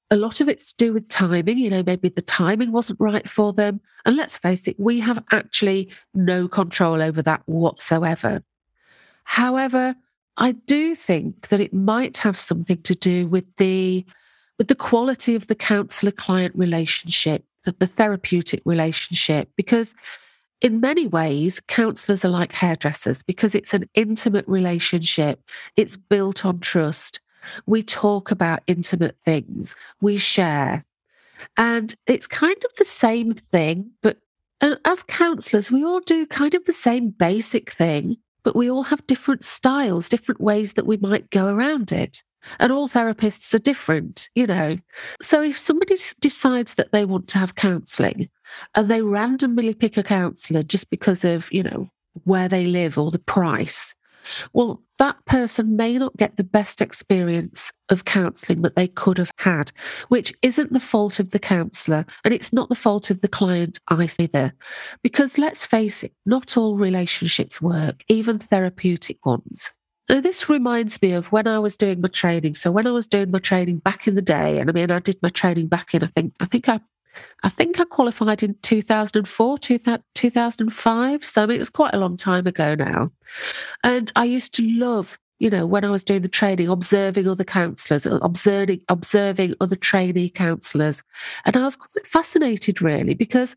A 0.09 0.15
lot 0.15 0.39
of 0.39 0.47
it's 0.47 0.71
to 0.71 0.85
do 0.85 0.93
with 0.93 1.09
timing. 1.09 1.59
You 1.59 1.69
know, 1.69 1.83
maybe 1.85 2.09
the 2.09 2.21
timing 2.21 2.71
wasn't 2.71 2.99
right 2.99 3.27
for 3.27 3.51
them. 3.51 3.81
And 4.05 4.15
let's 4.15 4.37
face 4.37 4.67
it, 4.67 4.79
we 4.79 5.01
have 5.01 5.23
actually 5.31 5.89
no 6.13 6.47
control 6.47 7.01
over 7.01 7.21
that 7.23 7.43
whatsoever. 7.45 8.41
However, 9.25 9.95
I 10.37 10.51
do 10.51 10.93
think 10.93 11.49
that 11.49 11.59
it 11.59 11.73
might 11.73 12.19
have 12.19 12.37
something 12.37 12.81
to 12.83 12.95
do 12.95 13.27
with 13.27 13.55
the 13.55 14.05
with 14.57 14.67
the 14.67 14.75
quality 14.75 15.35
of 15.35 15.47
the 15.47 15.55
counsellor 15.55 16.11
client 16.11 16.55
relationship, 16.55 17.43
the, 17.63 17.75
the 17.77 17.85
therapeutic 17.85 18.61
relationship, 18.65 19.49
because 19.55 19.93
in 20.61 20.81
many 20.81 21.05
ways, 21.05 21.59
counsellors 21.67 22.25
are 22.25 22.29
like 22.29 22.53
hairdressers 22.53 23.21
because 23.21 23.53
it's 23.53 23.75
an 23.75 23.87
intimate 23.93 24.47
relationship. 24.47 25.39
It's 25.75 25.97
built 25.97 26.43
on 26.45 26.59
trust. 26.59 27.19
We 27.67 27.83
talk 27.83 28.31
about 28.31 28.63
intimate 28.65 29.17
things, 29.23 29.75
we 30.01 30.17
share. 30.17 30.83
And 31.55 31.95
it's 32.07 32.25
kind 32.25 32.57
of 32.65 32.75
the 32.77 32.85
same 32.85 33.33
thing, 33.33 33.91
but 34.01 34.17
as 34.61 35.03
counsellors, 35.03 35.71
we 35.71 35.85
all 35.85 35.99
do 35.99 36.25
kind 36.25 36.55
of 36.55 36.65
the 36.65 36.73
same 36.73 37.09
basic 37.11 37.71
thing, 37.71 38.17
but 38.47 38.55
we 38.55 38.71
all 38.71 38.83
have 38.83 39.05
different 39.07 39.43
styles, 39.43 40.07
different 40.07 40.39
ways 40.39 40.71
that 40.71 40.85
we 40.85 40.95
might 40.95 41.29
go 41.31 41.53
around 41.53 41.91
it. 41.91 42.23
And 42.61 42.71
all 42.71 42.87
therapists 42.87 43.53
are 43.53 43.59
different, 43.59 44.29
you 44.35 44.47
know. 44.47 44.77
So 45.21 45.43
if 45.43 45.57
somebody 45.57 45.97
decides 46.21 46.75
that 46.75 46.93
they 46.93 47.03
want 47.03 47.27
to 47.27 47.39
have 47.39 47.55
counselling 47.55 48.29
and 48.73 48.87
they 48.87 49.01
randomly 49.01 49.73
pick 49.73 49.97
a 49.97 50.03
counsellor 50.03 50.63
just 50.63 50.89
because 50.89 51.25
of, 51.25 51.51
you 51.51 51.61
know, 51.61 51.89
where 52.23 52.47
they 52.47 52.63
live 52.65 52.97
or 52.97 53.11
the 53.11 53.19
price, 53.19 53.93
well, 54.53 54.81
that 54.99 55.23
person 55.25 55.75
may 55.75 55.97
not 55.97 56.17
get 56.17 56.37
the 56.37 56.43
best 56.43 56.81
experience 56.81 57.71
of 57.89 58.05
counselling 58.05 58.61
that 58.63 58.75
they 58.75 58.87
could 58.87 59.17
have 59.17 59.31
had, 59.37 59.71
which 60.09 60.33
isn't 60.41 60.71
the 60.71 60.79
fault 60.79 61.19
of 61.19 61.29
the 61.29 61.39
counsellor 61.39 62.05
and 62.23 62.33
it's 62.33 62.51
not 62.51 62.69
the 62.69 62.75
fault 62.75 63.09
of 63.09 63.21
the 63.21 63.27
client 63.27 63.79
either. 63.89 64.53
Because 65.03 65.37
let's 65.37 65.65
face 65.65 66.03
it, 66.03 66.13
not 66.25 66.57
all 66.57 66.77
relationships 66.77 67.61
work, 67.61 68.03
even 68.07 68.39
therapeutic 68.39 69.25
ones. 69.25 69.71
Now, 70.09 70.21
this 70.21 70.49
reminds 70.49 71.01
me 71.01 71.11
of 71.11 71.31
when 71.33 71.47
I 71.47 71.59
was 71.59 71.75
doing 71.75 71.99
my 71.99 72.07
training. 72.07 72.53
So 72.53 72.71
when 72.71 72.87
I 72.87 72.91
was 72.91 73.07
doing 73.07 73.29
my 73.29 73.39
training 73.39 73.79
back 73.79 74.07
in 74.07 74.15
the 74.15 74.21
day, 74.21 74.59
and 74.59 74.69
I 74.69 74.73
mean, 74.73 74.89
I 74.89 74.99
did 74.99 75.17
my 75.21 75.29
training 75.29 75.67
back 75.67 75.93
in, 75.93 76.03
I 76.03 76.07
think, 76.07 76.33
I 76.39 76.45
think 76.45 76.69
I 76.69 76.79
I 77.43 77.49
think 77.49 77.79
I 77.79 77.85
qualified 77.85 78.43
in 78.43 78.55
2004, 78.61 79.57
2005. 79.59 81.25
So 81.25 81.43
I 81.43 81.45
mean, 81.45 81.61
it's 81.61 81.69
quite 81.69 81.93
a 81.93 81.99
long 81.99 82.17
time 82.17 82.47
ago 82.47 82.75
now. 82.75 83.11
And 83.83 84.11
I 84.15 84.25
used 84.25 84.53
to 84.55 84.63
love, 84.63 85.19
you 85.39 85.49
know, 85.49 85.65
when 85.65 85.85
I 85.85 85.89
was 85.89 86.03
doing 86.03 86.21
the 86.21 86.27
training, 86.27 86.67
observing 86.67 87.27
other 87.27 87.43
counsellors, 87.43 88.07
uh, 88.07 88.19
observing, 88.21 88.81
observing 88.89 89.53
other 89.61 89.75
trainee 89.75 90.29
counsellors. 90.29 91.03
And 91.45 91.55
I 91.55 91.63
was 91.63 91.75
quite 91.75 92.07
fascinated, 92.07 92.81
really, 92.81 93.13
because, 93.13 93.55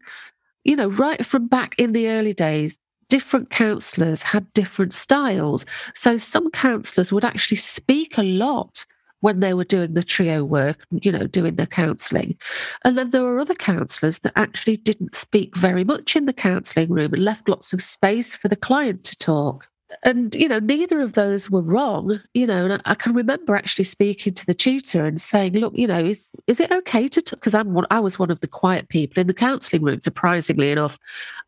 you 0.64 0.76
know, 0.76 0.88
right 0.88 1.25
from 1.25 1.49
back 1.49 1.75
in 1.79 1.93
the 1.93 2.09
early 2.09 2.35
days, 2.35 2.79
different 3.09 3.50
counsellors 3.50 4.23
had 4.23 4.52
different 4.55 4.95
styles. 4.95 5.67
So 5.95 6.17
some 6.17 6.50
counsellors 6.50 7.12
would 7.12 7.25
actually 7.25 7.57
speak 7.57 8.17
a 8.17 8.23
lot 8.23 8.87
when 9.21 9.41
they 9.41 9.55
were 9.55 9.65
doing 9.65 9.95
the 9.95 10.03
trio 10.03 10.45
work, 10.45 10.85
you 10.91 11.12
know, 11.12 11.27
doing 11.27 11.57
the 11.57 11.67
counselling. 11.67 12.37
And 12.85 12.99
then 12.99 13.11
there 13.11 13.23
were 13.23 13.41
other 13.41 13.55
counsellors 13.55 14.21
that 14.21 14.33
actually 14.37 14.77
didn't 14.77 15.15
speak 15.15 15.57
very 15.57 15.85
much 15.85 16.17
in 16.17 16.27
the 16.27 16.33
counselling 16.33 16.91
room 16.91 17.15
and 17.15 17.25
left 17.25 17.49
lots 17.49 17.73
of 17.73 17.83
space 17.83 18.37
for 18.37 18.49
the 18.49 18.57
client 18.57 19.05
to 19.05 19.17
talk 19.17 19.70
and 20.04 20.35
you 20.35 20.49
know 20.49 20.59
neither 20.59 21.00
of 21.00 21.14
those 21.14 21.50
were 21.50 21.62
wrong 21.62 22.20
you 22.35 22.47
know 22.47 22.64
and 22.64 22.82
I, 22.85 22.94
can 22.94 23.12
remember 23.14 23.54
actually 23.54 23.85
speaking 23.85 24.35
to 24.35 24.47
the 24.47 24.54
tutor 24.54 25.04
and 25.04 25.20
saying 25.20 25.54
look 25.54 25.76
you 25.76 25.87
know 25.87 25.99
is 25.99 26.30
is 26.47 26.61
it 26.61 26.70
okay 26.70 27.09
to 27.09 27.23
because 27.30 27.54
i'm 27.54 27.73
one, 27.75 27.87
i 27.90 28.00
was 28.00 28.18
one 28.18 28.30
of 28.30 28.40
the 28.40 28.47
quiet 28.47 28.88
people 28.88 29.20
in 29.20 29.26
the 29.26 29.35
counselling 29.35 29.82
room 29.82 30.00
surprisingly 30.00 30.70
enough. 30.70 30.99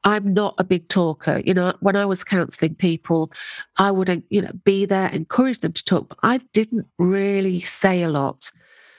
I'm 0.04 0.34
not 0.34 0.54
a 0.58 0.64
big 0.64 0.88
talker 0.88 1.40
you 1.44 1.54
know 1.54 1.72
when 1.80 1.96
i 1.96 2.04
was 2.04 2.24
counselling 2.24 2.74
people 2.74 3.32
i 3.78 3.90
would 3.90 4.22
you 4.30 4.42
know 4.42 4.52
be 4.64 4.86
there 4.86 5.08
encourage 5.08 5.60
them 5.60 5.72
to 5.72 5.84
talk 5.84 6.08
but 6.08 6.18
i 6.22 6.38
didn't 6.52 6.86
really 6.98 7.60
say 7.60 8.02
a 8.02 8.08
lot. 8.08 8.50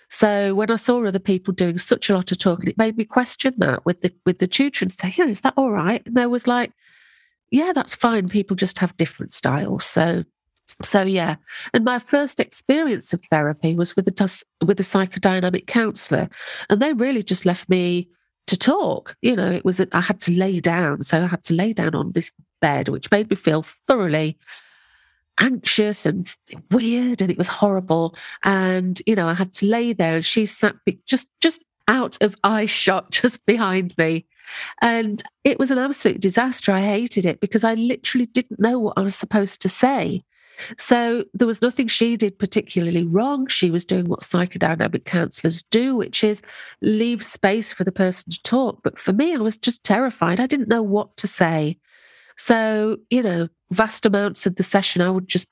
So 0.09 0.53
when 0.53 0.69
I 0.69 0.75
saw 0.75 1.03
other 1.03 1.17
people 1.17 1.53
doing 1.53 1.79
such 1.79 2.09
a 2.09 2.13
lot 2.13 2.31
of 2.31 2.37
talking, 2.37 2.69
it 2.69 2.77
made 2.77 2.97
me 2.97 3.05
question 3.05 3.55
that 3.57 3.83
with 3.83 4.01
the 4.01 4.13
with 4.25 4.37
the 4.37 4.47
tutor 4.47 4.85
and 4.85 4.91
say, 4.91 5.11
"Yeah, 5.17 5.25
is 5.25 5.41
that 5.41 5.55
all 5.57 5.71
right?" 5.71 6.05
And 6.05 6.15
there 6.15 6.29
was 6.29 6.45
like, 6.45 6.71
yeah, 7.53 7.71
that's 7.71 7.93
fine. 7.93 8.29
People 8.29 8.55
just 8.55 8.79
have 8.79 8.97
different 8.97 9.31
styles. 9.31 9.85
So, 9.85 10.23
so 10.81 11.03
yeah. 11.03 11.35
And 11.71 11.85
my 11.85 11.99
first 11.99 12.39
experience 12.39 13.13
of 13.13 13.21
therapy 13.29 13.75
was 13.75 13.95
with 13.95 14.07
a 14.07 14.43
with 14.65 14.79
a 14.79 14.83
psychodynamic 14.83 15.67
counselor, 15.67 16.29
and 16.71 16.81
they 16.81 16.93
really 16.93 17.21
just 17.21 17.45
left 17.45 17.69
me 17.69 18.09
to 18.47 18.57
talk. 18.57 19.15
You 19.21 19.35
know, 19.35 19.51
it 19.51 19.63
was 19.63 19.79
I 19.79 20.01
had 20.01 20.19
to 20.21 20.31
lay 20.31 20.59
down, 20.61 21.03
so 21.03 21.21
I 21.21 21.27
had 21.27 21.43
to 21.43 21.53
lay 21.53 21.73
down 21.73 21.93
on 21.93 22.13
this 22.13 22.31
bed, 22.59 22.87
which 22.87 23.11
made 23.11 23.29
me 23.29 23.35
feel 23.35 23.61
thoroughly 23.61 24.39
anxious 25.39 26.07
and 26.07 26.27
weird 26.69 27.19
and 27.19 27.31
it 27.31 27.39
was 27.39 27.47
horrible 27.47 28.15
and 28.43 29.01
you 29.07 29.15
know 29.15 29.27
i 29.27 29.33
had 29.33 29.51
to 29.51 29.65
lay 29.65 29.91
there 29.91 30.13
and 30.13 30.23
she 30.23 30.45
sat 30.45 30.75
just 31.07 31.27
just 31.41 31.59
out 31.87 32.21
of 32.21 32.35
eye 32.43 32.67
shot 32.67 33.09
just 33.09 33.43
behind 33.43 33.97
me 33.97 34.27
and 34.81 35.21
it 35.43 35.59
was 35.59 35.71
an 35.71 35.77
absolute 35.77 36.19
disaster. 36.19 36.71
I 36.71 36.81
hated 36.81 37.25
it 37.25 37.39
because 37.39 37.63
I 37.63 37.73
literally 37.75 38.27
didn't 38.27 38.59
know 38.59 38.79
what 38.79 38.97
I 38.97 39.01
was 39.01 39.15
supposed 39.15 39.61
to 39.61 39.69
say. 39.69 40.23
So 40.77 41.23
there 41.33 41.47
was 41.47 41.61
nothing 41.61 41.87
she 41.87 42.15
did 42.15 42.37
particularly 42.37 43.03
wrong. 43.03 43.47
She 43.47 43.71
was 43.71 43.85
doing 43.85 44.07
what 44.07 44.21
psychodynamic 44.21 45.05
counselors 45.05 45.63
do, 45.63 45.95
which 45.95 46.23
is 46.23 46.41
leave 46.81 47.23
space 47.23 47.73
for 47.73 47.83
the 47.83 47.91
person 47.91 48.31
to 48.31 48.41
talk. 48.43 48.81
But 48.83 48.99
for 48.99 49.13
me, 49.13 49.33
I 49.33 49.39
was 49.39 49.57
just 49.57 49.83
terrified. 49.83 50.39
I 50.39 50.47
didn't 50.47 50.69
know 50.69 50.83
what 50.83 51.17
to 51.17 51.27
say. 51.27 51.77
So, 52.37 52.97
you 53.09 53.23
know, 53.23 53.47
vast 53.71 54.05
amounts 54.05 54.45
of 54.45 54.55
the 54.55 54.63
session, 54.63 55.01
I 55.01 55.09
would 55.09 55.27
just 55.27 55.47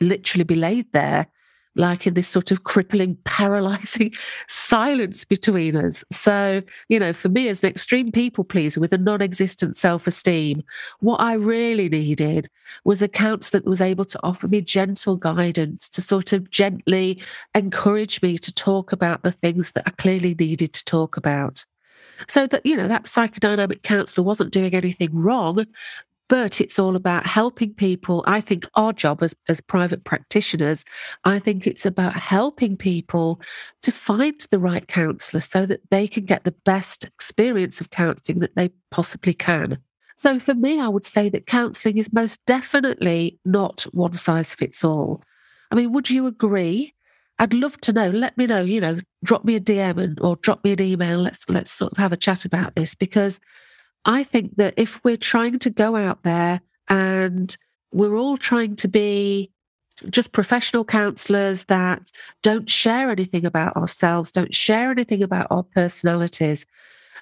literally 0.00 0.44
be 0.44 0.54
laid 0.54 0.92
there 0.92 1.26
like 1.74 2.06
in 2.06 2.14
this 2.14 2.28
sort 2.28 2.50
of 2.50 2.64
crippling, 2.64 3.16
paralyzing 3.24 4.12
silence 4.48 5.24
between 5.24 5.76
us. 5.76 6.04
So, 6.12 6.62
you 6.88 6.98
know, 6.98 7.12
for 7.12 7.28
me 7.28 7.48
as 7.48 7.62
an 7.62 7.70
extreme 7.70 8.12
people 8.12 8.44
pleaser 8.44 8.80
with 8.80 8.92
a 8.92 8.98
non 8.98 9.22
existent 9.22 9.76
self 9.76 10.06
esteem, 10.06 10.62
what 11.00 11.20
I 11.20 11.34
really 11.34 11.88
needed 11.88 12.48
was 12.84 13.02
a 13.02 13.08
counsellor 13.08 13.60
that 13.60 13.68
was 13.68 13.80
able 13.80 14.04
to 14.06 14.20
offer 14.22 14.48
me 14.48 14.60
gentle 14.60 15.16
guidance 15.16 15.88
to 15.90 16.02
sort 16.02 16.32
of 16.32 16.50
gently 16.50 17.22
encourage 17.54 18.22
me 18.22 18.38
to 18.38 18.52
talk 18.52 18.92
about 18.92 19.22
the 19.22 19.32
things 19.32 19.72
that 19.72 19.84
I 19.86 19.90
clearly 19.90 20.34
needed 20.34 20.72
to 20.72 20.84
talk 20.84 21.16
about. 21.16 21.64
So 22.28 22.46
that, 22.46 22.64
you 22.64 22.76
know, 22.76 22.88
that 22.88 23.04
psychodynamic 23.04 23.82
counselor 23.82 24.24
wasn't 24.24 24.52
doing 24.52 24.74
anything 24.74 25.10
wrong, 25.12 25.66
but 26.32 26.62
it's 26.62 26.78
all 26.78 26.96
about 26.96 27.26
helping 27.26 27.74
people. 27.74 28.24
I 28.26 28.40
think 28.40 28.66
our 28.74 28.94
job 28.94 29.22
as, 29.22 29.34
as 29.50 29.60
private 29.60 30.04
practitioners, 30.04 30.82
I 31.24 31.38
think 31.38 31.66
it's 31.66 31.84
about 31.84 32.14
helping 32.14 32.74
people 32.74 33.42
to 33.82 33.92
find 33.92 34.40
the 34.50 34.58
right 34.58 34.88
counsellor 34.88 35.40
so 35.40 35.66
that 35.66 35.90
they 35.90 36.08
can 36.08 36.24
get 36.24 36.44
the 36.44 36.54
best 36.64 37.04
experience 37.04 37.82
of 37.82 37.90
counselling 37.90 38.38
that 38.38 38.56
they 38.56 38.70
possibly 38.90 39.34
can. 39.34 39.76
So 40.16 40.40
for 40.40 40.54
me, 40.54 40.80
I 40.80 40.88
would 40.88 41.04
say 41.04 41.28
that 41.28 41.44
counselling 41.44 41.98
is 41.98 42.14
most 42.14 42.40
definitely 42.46 43.38
not 43.44 43.82
one 43.92 44.14
size 44.14 44.54
fits 44.54 44.82
all. 44.82 45.22
I 45.70 45.74
mean, 45.74 45.92
would 45.92 46.08
you 46.08 46.26
agree? 46.26 46.94
I'd 47.40 47.52
love 47.52 47.78
to 47.82 47.92
know. 47.92 48.08
Let 48.08 48.38
me 48.38 48.46
know. 48.46 48.62
You 48.62 48.80
know, 48.80 48.98
drop 49.22 49.44
me 49.44 49.56
a 49.56 49.60
DM 49.60 50.02
and, 50.02 50.18
or 50.20 50.36
drop 50.36 50.64
me 50.64 50.72
an 50.72 50.80
email. 50.80 51.18
Let's 51.18 51.46
let's 51.50 51.72
sort 51.72 51.92
of 51.92 51.98
have 51.98 52.12
a 52.12 52.16
chat 52.16 52.46
about 52.46 52.74
this 52.74 52.94
because 52.94 53.38
I 54.04 54.24
think 54.24 54.56
that 54.56 54.74
if 54.76 55.02
we're 55.04 55.16
trying 55.16 55.58
to 55.60 55.70
go 55.70 55.96
out 55.96 56.22
there 56.22 56.60
and 56.88 57.56
we're 57.92 58.16
all 58.16 58.36
trying 58.36 58.76
to 58.76 58.88
be 58.88 59.50
just 60.10 60.32
professional 60.32 60.84
counselors 60.84 61.64
that 61.64 62.10
don't 62.42 62.68
share 62.68 63.10
anything 63.10 63.44
about 63.44 63.76
ourselves, 63.76 64.32
don't 64.32 64.54
share 64.54 64.90
anything 64.90 65.22
about 65.22 65.46
our 65.50 65.62
personalities, 65.62 66.66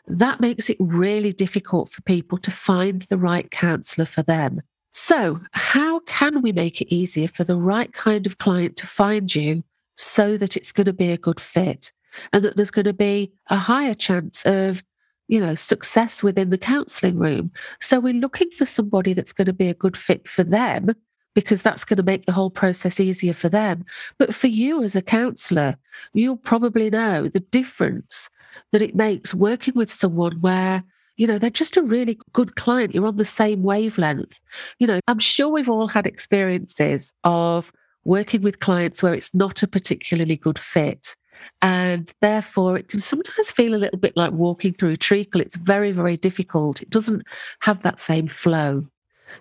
that 0.07 0.41
makes 0.41 0.71
it 0.71 0.77
really 0.81 1.33
difficult 1.33 1.91
for 1.91 2.03
people 2.03 2.39
to 2.39 2.51
find 2.51 3.03
the 3.03 3.19
right 3.19 3.51
counselor 3.51 4.07
for 4.07 4.23
them. 4.23 4.63
So, 4.93 5.41
how 5.53 6.01
can 6.01 6.43
we 6.43 6.53
make 6.53 6.81
it 6.81 6.93
easier 6.93 7.29
for 7.29 7.45
the 7.45 7.57
right 7.57 7.93
kind 7.93 8.27
of 8.27 8.39
client 8.39 8.77
to 8.77 8.87
find 8.87 9.33
you 9.33 9.63
so 9.97 10.37
that 10.37 10.57
it's 10.57 10.73
going 10.73 10.87
to 10.87 10.93
be 10.93 11.13
a 11.13 11.19
good 11.19 11.39
fit 11.39 11.93
and 12.33 12.43
that 12.45 12.57
there's 12.57 12.73
going 12.73 12.87
to 12.87 12.93
be 12.93 13.33
a 13.51 13.57
higher 13.57 13.95
chance 13.95 14.45
of 14.47 14.83
you 15.31 15.39
know, 15.39 15.55
success 15.55 16.25
within 16.25 16.51
the 16.51 16.59
counselling 16.59 17.17
room. 17.17 17.53
So 17.81 18.01
we're 18.01 18.13
looking 18.15 18.51
for 18.51 18.65
somebody 18.65 19.13
that's 19.13 19.33
going 19.33 19.47
to 19.47 19.53
be 19.53 19.69
a 19.69 19.75
good 19.75 19.97
fit 19.97 20.27
for 20.27 20.43
them 20.43 20.89
because 21.37 21.63
that's 21.63 21.85
going 21.85 21.99
to 21.99 22.03
make 22.03 22.27
the 22.27 22.33
whole 22.33 22.51
process 22.51 22.99
easier 22.99 23.33
for 23.33 23.49
them. 23.49 23.85
But 24.19 24.35
for 24.35 24.49
you 24.49 24.83
as 24.83 24.97
a 24.97 25.03
counsellor, 25.03 25.77
you'll 26.15 26.37
probably 26.37 26.91
know 26.91 27.29
the 27.29 27.39
difference 27.39 28.29
that 28.73 28.83
it 28.83 28.97
makes 28.97 29.33
working 29.33 29.75
with 29.77 29.93
someone 29.93 30.41
where 30.41 30.83
you 31.17 31.27
know, 31.27 31.37
they're 31.37 31.51
just 31.51 31.77
a 31.77 31.83
really 31.83 32.19
good 32.33 32.57
client. 32.57 32.95
You're 32.95 33.07
on 33.07 33.19
the 33.19 33.27
same 33.27 33.63
wavelength. 33.63 34.41
You 34.79 34.87
know, 34.87 35.01
I'm 35.07 35.19
sure 35.19 35.49
we've 35.49 35.69
all 35.69 35.87
had 35.87 36.07
experiences 36.07 37.13
of 37.25 37.73
working 38.05 38.41
with 38.41 38.61
clients 38.61 39.03
where 39.03 39.13
it's 39.13 39.35
not 39.35 39.63
a 39.63 39.69
particularly 39.69 40.37
good 40.37 40.59
fit. 40.59 41.15
And 41.63 42.13
therefore, 42.21 42.79
it 42.79 42.89
can 42.89 43.01
sometimes 43.01 43.51
feel 43.51 43.75
a 43.75 43.77
little 43.77 43.99
bit 43.99 44.17
like 44.17 44.33
walking 44.33 44.73
through 44.73 44.97
treacle. 44.97 45.41
It's 45.41 45.57
very, 45.57 45.93
very 45.93 46.17
difficult. 46.17 46.83
It 46.83 46.91
doesn't 46.91 47.23
have 47.61 47.83
that 47.83 48.01
same 48.01 48.29
flow. 48.29 48.87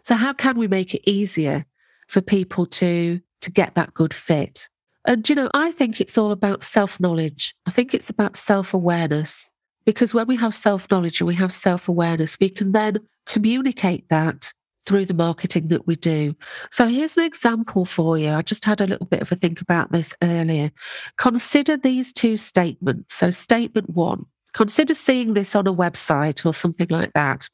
So, 0.03 0.15
how 0.15 0.33
can 0.33 0.57
we 0.57 0.67
make 0.67 0.93
it 0.93 1.09
easier 1.09 1.65
for 2.07 2.21
people 2.21 2.65
to, 2.65 3.19
to 3.41 3.51
get 3.51 3.75
that 3.75 3.93
good 3.93 4.13
fit? 4.13 4.69
And, 5.05 5.27
you 5.27 5.35
know, 5.35 5.49
I 5.53 5.71
think 5.71 5.99
it's 5.99 6.17
all 6.17 6.31
about 6.31 6.63
self 6.63 6.99
knowledge. 6.99 7.55
I 7.65 7.71
think 7.71 7.93
it's 7.93 8.09
about 8.09 8.37
self 8.37 8.73
awareness. 8.73 9.49
Because 9.85 10.13
when 10.13 10.27
we 10.27 10.35
have 10.35 10.53
self 10.53 10.89
knowledge 10.91 11.21
and 11.21 11.27
we 11.27 11.35
have 11.35 11.51
self 11.51 11.87
awareness, 11.89 12.37
we 12.39 12.49
can 12.49 12.73
then 12.73 12.99
communicate 13.25 14.09
that 14.09 14.53
through 14.89 15.05
the 15.05 15.13
marketing 15.13 15.67
that 15.67 15.85
we 15.85 15.95
do. 15.95 16.35
So 16.71 16.87
here's 16.87 17.15
an 17.15 17.23
example 17.23 17.85
for 17.85 18.17
you. 18.17 18.31
I 18.31 18.41
just 18.41 18.65
had 18.65 18.81
a 18.81 18.87
little 18.87 19.05
bit 19.05 19.21
of 19.21 19.31
a 19.31 19.35
think 19.35 19.61
about 19.61 19.91
this 19.91 20.15
earlier. 20.23 20.71
Consider 21.17 21.77
these 21.77 22.11
two 22.11 22.35
statements. 22.35 23.13
So, 23.13 23.29
statement 23.29 23.91
one 23.91 24.25
consider 24.53 24.95
seeing 24.95 25.35
this 25.35 25.55
on 25.55 25.67
a 25.67 25.73
website 25.73 26.43
or 26.43 26.53
something 26.53 26.87
like 26.89 27.13
that. 27.13 27.47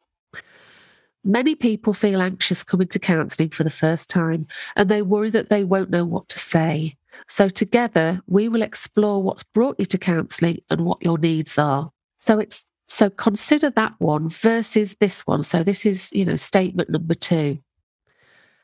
Many 1.25 1.55
people 1.55 1.93
feel 1.93 2.21
anxious 2.21 2.63
coming 2.63 2.87
to 2.87 2.99
counselling 2.99 3.49
for 3.49 3.65
the 3.65 3.69
first 3.69 4.09
time 4.09 4.47
and 4.77 4.87
they 4.87 5.01
worry 5.01 5.29
that 5.31 5.49
they 5.49 5.65
won't 5.65 5.89
know 5.89 6.05
what 6.05 6.29
to 6.29 6.39
say. 6.39 6.95
So, 7.27 7.49
together, 7.49 8.21
we 8.27 8.47
will 8.47 8.61
explore 8.61 9.21
what's 9.21 9.43
brought 9.43 9.75
you 9.77 9.85
to 9.87 9.97
counselling 9.97 10.59
and 10.69 10.85
what 10.85 11.03
your 11.03 11.17
needs 11.17 11.57
are. 11.57 11.91
So 12.19 12.39
it's 12.39 12.65
so 12.87 13.09
consider 13.09 13.69
that 13.71 13.93
one 13.99 14.29
versus 14.29 14.95
this 14.99 15.21
one. 15.21 15.43
So 15.43 15.63
this 15.63 15.85
is, 15.85 16.11
you 16.13 16.25
know, 16.25 16.35
statement 16.35 16.89
number 16.89 17.15
two. 17.15 17.59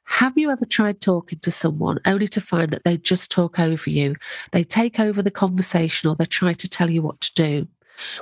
Have 0.06 0.38
you 0.38 0.52
ever 0.52 0.66
tried 0.66 1.00
talking 1.00 1.40
to 1.40 1.52
someone 1.52 2.00
only 2.06 2.28
to 2.30 2.42
find 2.42 2.70
that 2.72 2.84
they 2.84 2.98
just 2.98 3.32
talk 3.32 3.60
over 3.60 3.90
you? 3.90 4.16
They 4.52 4.64
take 4.64 5.00
over 5.00 5.22
the 5.22 5.32
conversation 5.32 6.10
or 6.10 6.16
they 6.16 6.26
try 6.26 6.54
to 6.54 6.70
tell 6.70 6.90
you 6.90 7.02
what 7.02 7.22
to 7.22 7.34
do. 7.34 7.68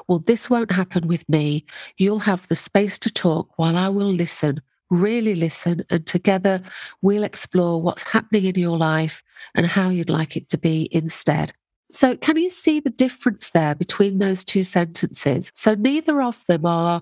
Well, 0.08 0.20
this 0.20 0.50
won't 0.50 0.72
happen 0.72 1.08
with 1.08 1.28
me. 1.28 1.66
You'll 1.98 2.20
have 2.20 2.48
the 2.48 2.56
space 2.56 3.00
to 3.00 3.10
talk 3.10 3.50
while 3.58 3.78
I 3.78 3.90
will 3.90 4.12
listen, 4.12 4.62
really 4.90 5.36
listen, 5.36 5.84
and 5.90 6.06
together 6.06 6.62
we'll 7.02 7.24
explore 7.24 7.82
what's 7.82 8.04
happening 8.04 8.46
in 8.46 8.56
your 8.56 8.78
life 8.78 9.24
and 9.56 9.66
how 9.66 9.90
you'd 9.90 10.10
like 10.10 10.36
it 10.36 10.50
to 10.50 10.58
be 10.58 10.90
instead. 10.92 11.54
So, 11.92 12.16
can 12.16 12.38
you 12.38 12.50
see 12.50 12.80
the 12.80 12.92
difference 12.92 13.50
there 13.50 13.74
between 13.76 14.20
those 14.20 14.44
two 14.44 14.64
sentences? 14.64 15.52
So, 15.56 15.74
neither 15.74 16.22
of 16.22 16.46
them 16.46 16.66
are 16.66 17.02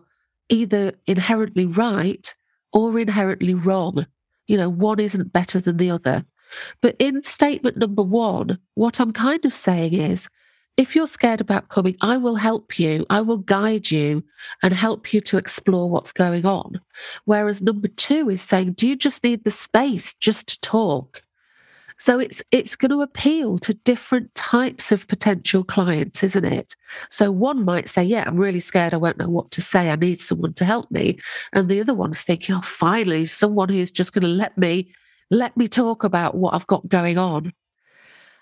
either 0.50 0.94
inherently 1.06 1.66
right 1.66 2.34
or 2.72 2.98
inherently 2.98 3.54
wrong. 3.54 4.06
You 4.48 4.58
know, 4.58 4.70
one 4.70 5.00
isn't 5.00 5.34
better 5.34 5.60
than 5.60 5.78
the 5.78 5.92
other. 5.92 6.26
But 6.82 6.96
in 7.00 7.24
statement 7.24 7.78
number 7.78 8.04
one, 8.04 8.60
what 8.76 9.00
I'm 9.00 9.12
kind 9.12 9.44
of 9.44 9.54
saying 9.54 9.94
is 9.94 10.30
if 10.78 10.96
you're 10.96 11.08
scared 11.08 11.42
about 11.42 11.70
coming, 11.70 11.98
I 12.02 12.18
will 12.18 12.36
help 12.36 12.80
you, 12.80 13.06
I 13.10 13.22
will 13.22 13.38
guide 13.38 13.90
you 13.90 14.24
and 14.62 14.74
help 14.74 15.12
you 15.12 15.22
to 15.22 15.38
explore 15.38 15.90
what's 15.90 16.14
going 16.14 16.46
on. 16.46 16.80
Whereas 17.26 17.62
number 17.62 17.88
two 17.88 18.30
is 18.30 18.42
saying, 18.42 18.74
do 18.74 18.88
you 18.88 18.96
just 18.96 19.24
need 19.24 19.44
the 19.44 19.52
space 19.52 20.14
just 20.14 20.48
to 20.48 20.60
talk? 20.62 21.24
So 22.00 22.20
it's 22.20 22.44
it's 22.52 22.76
going 22.76 22.92
to 22.92 23.02
appeal 23.02 23.58
to 23.60 23.74
different 23.74 24.34
types 24.36 24.92
of 24.92 25.08
potential 25.08 25.64
clients, 25.64 26.24
isn't 26.24 26.46
it? 26.46 26.76
So 27.10 27.32
one 27.32 27.66
might 27.66 27.90
say, 27.90 28.04
"Yeah, 28.04 28.24
I'm 28.28 28.38
really 28.38 28.60
scared. 28.60 28.94
I 28.94 28.98
won't 28.98 29.18
know 29.18 29.30
what 29.30 29.52
to 29.52 29.62
say. 29.62 29.90
I 29.90 29.96
need 29.96 30.22
someone 30.22 30.54
to 30.56 30.66
help 30.66 30.92
me," 30.92 31.18
and 31.54 31.70
the 31.70 31.82
other 31.82 31.94
one's 31.96 32.22
thinking, 32.22 32.56
"Oh, 32.56 32.62
finally, 32.62 33.26
someone 33.26 33.70
who's 33.70 33.92
just 33.92 34.14
going 34.14 34.24
to 34.24 34.28
let 34.30 34.58
me 34.58 34.94
let 35.32 35.58
me 35.58 35.68
talk 35.68 36.04
about 36.04 36.36
what 36.36 36.54
I've 36.54 36.68
got 36.68 36.88
going 36.88 37.18
on." 37.18 37.52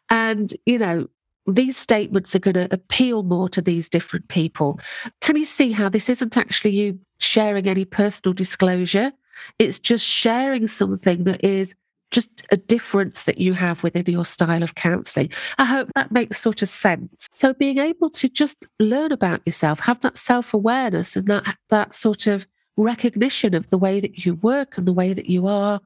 And 0.10 0.54
you 0.66 0.78
know, 0.78 1.08
these 1.48 1.78
statements 1.78 2.36
are 2.36 2.40
going 2.40 2.56
to 2.56 2.68
appeal 2.74 3.24
more 3.24 3.50
to 3.50 3.62
these 3.62 3.90
different 3.90 4.28
people. 4.28 4.80
Can 5.22 5.38
you 5.38 5.46
see 5.46 5.72
how 5.72 5.90
this 5.90 6.10
isn't 6.10 6.38
actually 6.38 6.72
you 6.72 7.00
sharing 7.20 7.68
any 7.68 7.86
personal 7.86 8.34
disclosure? 8.34 9.12
It's 9.60 9.80
just 9.80 10.06
sharing 10.06 10.68
something 10.68 11.24
that 11.26 11.44
is 11.44 11.76
just 12.12 12.46
a 12.52 12.58
difference 12.58 13.24
that 13.24 13.38
you 13.38 13.54
have 13.54 13.84
within 13.84 14.06
your 14.06 14.26
style 14.26 14.64
of 14.64 14.76
counseling. 14.76 15.30
I 15.58 15.66
hope 15.66 15.90
that 15.96 16.12
makes 16.12 16.40
sort 16.40 16.62
of 16.62 16.70
sense. 16.70 17.28
So 17.32 17.54
being 17.54 17.80
able 17.80 18.10
to 18.12 18.30
just 18.30 18.66
learn 18.80 19.12
about 19.12 19.42
yourself, 19.46 19.80
have 19.82 20.02
that 20.02 20.18
self-awareness 20.18 21.16
and 21.16 21.28
that 21.28 21.58
that 21.70 21.96
sort 21.96 22.28
of 22.28 22.48
recognition 22.78 23.54
of 23.54 23.70
the 23.70 23.78
way 23.78 24.00
that 24.00 24.26
you 24.26 24.36
work 24.36 24.78
and 24.78 24.88
the 24.88 24.94
way 24.94 25.14
that 25.14 25.28
you 25.28 25.48
are 25.48 25.80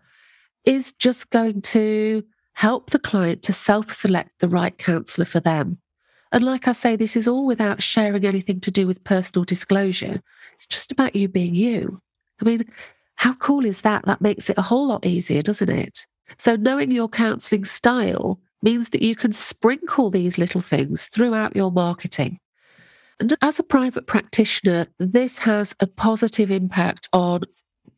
is 0.65 0.91
just 0.93 1.29
going 1.29 1.61
to 1.61 2.23
help 2.53 2.89
the 2.89 2.99
client 2.99 3.41
to 3.43 3.53
self-select 3.53 4.31
the 4.39 4.49
right 4.49 4.77
counselor 4.77 5.25
for 5.25 5.39
them. 5.39 5.77
And 6.31 6.43
like 6.43 6.67
I 6.67 6.73
say, 6.73 6.95
this 6.95 7.15
is 7.15 7.27
all 7.27 7.45
without 7.45 7.81
sharing 7.81 8.25
anything 8.25 8.59
to 8.61 8.71
do 8.71 8.85
with 8.85 9.03
personal 9.03 9.45
disclosure. 9.45 10.21
It's 10.53 10.67
just 10.67 10.91
about 10.91 11.15
you 11.15 11.27
being 11.27 11.55
you. 11.55 12.01
I 12.41 12.45
mean, 12.45 12.63
how 13.15 13.33
cool 13.33 13.65
is 13.65 13.81
that? 13.81 14.05
That 14.05 14.21
makes 14.21 14.49
it 14.49 14.57
a 14.57 14.61
whole 14.61 14.87
lot 14.87 15.05
easier, 15.05 15.41
doesn't 15.41 15.69
it? 15.69 16.05
So, 16.37 16.55
knowing 16.55 16.91
your 16.91 17.09
counseling 17.09 17.65
style 17.65 18.39
means 18.61 18.89
that 18.89 19.01
you 19.01 19.15
can 19.15 19.31
sprinkle 19.31 20.09
these 20.09 20.37
little 20.37 20.61
things 20.61 21.05
throughout 21.07 21.55
your 21.55 21.71
marketing. 21.71 22.39
And 23.19 23.33
as 23.41 23.59
a 23.59 23.63
private 23.63 24.07
practitioner, 24.07 24.87
this 24.97 25.37
has 25.39 25.75
a 25.79 25.87
positive 25.87 26.51
impact 26.51 27.09
on 27.11 27.41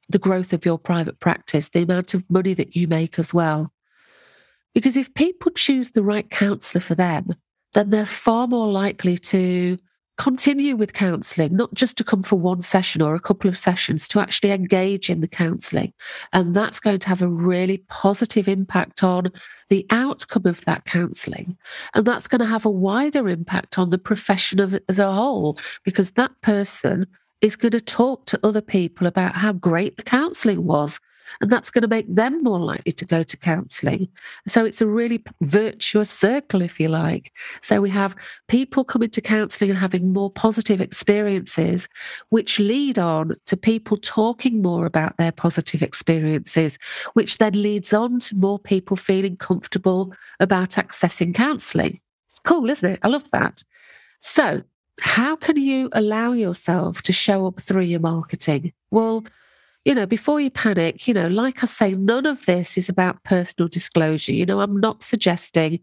the 0.10 0.20
growth 0.20 0.52
of 0.52 0.65
your 0.65 0.78
private 0.78 1.20
practice, 1.20 1.70
the 1.70 1.84
amount 1.84 2.13
of 2.13 2.30
money 2.30 2.54
that 2.54 2.76
you 2.76 2.88
make 2.88 3.20
as 3.20 3.34
well. 3.34 3.72
Because 4.74 4.98
if 4.98 5.13
people 5.13 5.52
choose 5.52 5.91
the 5.91 6.04
right 6.04 6.30
counsellor 6.30 6.82
for 6.82 6.96
them, 6.96 7.34
then 7.74 7.89
they're 7.89 8.06
far 8.06 8.48
more 8.48 8.67
likely 8.67 9.17
to 9.17 9.78
continue 10.22 10.76
with 10.76 10.94
counselling, 10.94 11.56
not 11.56 11.74
just 11.74 11.98
to 11.98 12.04
come 12.04 12.22
for 12.22 12.36
one 12.36 12.62
session 12.62 13.02
or 13.02 13.16
a 13.16 13.20
couple 13.20 13.50
of 13.50 13.58
sessions, 13.58 14.08
to 14.08 14.20
actually 14.20 14.52
engage 14.52 15.10
in 15.10 15.20
the 15.20 15.28
counselling. 15.28 15.92
And 16.32 16.56
that's 16.56 16.80
going 16.80 17.00
to 17.00 17.10
have 17.10 17.24
a 17.24 17.28
really 17.28 17.80
positive 17.90 18.48
impact 18.48 19.04
on 19.04 19.32
the 19.70 19.84
outcome 19.90 20.46
of 20.46 20.64
that 20.66 20.86
counselling. 20.86 21.58
And 21.96 22.06
that's 22.06 22.28
going 22.28 22.38
to 22.38 22.46
have 22.46 22.68
a 22.68 22.70
wider 22.70 23.30
impact 23.30 23.80
on 23.80 23.90
the 23.90 23.98
profession 23.98 24.60
of 24.60 24.80
as 24.88 25.00
a 25.00 25.12
whole, 25.12 25.58
because 25.84 26.12
that 26.12 26.40
person 26.42 27.08
is 27.42 27.56
going 27.56 27.72
to 27.72 27.82
talk 27.82 28.28
to 28.28 28.40
other 28.44 28.62
people 28.62 29.08
about 29.08 29.36
how 29.36 29.54
great 29.54 29.98
the 29.98 30.04
counselling 30.04 30.66
was 30.66 31.00
and 31.39 31.50
that's 31.50 31.72
going 31.72 31.84
to 31.84 31.88
make 31.88 32.12
them 32.12 32.44
more 32.44 32.60
likely 32.60 32.91
to 32.91 33.06
go 33.06 33.24
to 33.24 33.38
counselling. 33.38 34.08
So 34.48 34.65
it's 34.65 34.82
a 34.82 34.88
really 34.88 35.24
virtuous 35.41 36.10
circle, 36.10 36.62
if 36.62 36.80
you 36.80 36.89
like. 36.89 37.32
So 37.62 37.82
we 37.82 37.89
have 37.91 38.15
people 38.48 38.84
coming 38.84 39.10
to 39.12 39.22
counselling 39.22 39.72
and 39.72 39.80
having 39.80 40.12
more 40.12 40.30
positive 40.30 40.82
experiences, 40.82 41.88
which 42.30 42.60
lead 42.60 43.00
on 43.00 43.36
to 43.46 43.58
people 43.58 43.98
talking 43.98 44.62
more 44.62 44.86
about 44.86 45.17
their 45.17 45.32
positive 45.32 45.82
experiences, 45.82 46.78
which 47.13 47.38
then 47.38 47.62
leads 47.62 47.94
on 47.94 48.20
to 48.20 48.36
more 48.36 48.60
people 48.60 48.98
feeling 48.98 49.38
comfortable 49.38 50.13
about 50.39 50.72
accessing 50.72 51.34
counselling. 51.34 52.00
It's 52.30 52.39
cool, 52.39 52.70
isn't 52.70 52.91
it? 52.94 53.00
I 53.04 53.08
love 53.08 53.30
that. 53.32 53.63
So, 54.20 54.62
how 55.00 55.36
can 55.36 55.58
you 55.58 55.89
allow 55.94 56.32
yourself 56.34 57.02
to 57.04 57.13
show 57.13 57.48
up 57.48 57.60
through 57.60 57.84
your 57.84 58.00
marketing? 58.00 58.74
Well, 58.91 59.24
you 59.86 59.96
know, 59.96 60.06
before 60.06 60.39
you 60.39 60.52
panic, 60.52 61.08
you 61.08 61.13
know, 61.13 61.28
like 61.28 61.63
I 61.63 61.65
say, 61.65 61.91
none 61.94 62.26
of 62.26 62.46
this 62.46 62.78
is 62.78 62.88
about 62.88 63.24
personal 63.24 63.67
disclosure. 63.67 64.34
You 64.34 64.46
know, 64.46 64.60
I'm 64.60 64.80
not 64.80 65.02
suggesting 65.02 65.80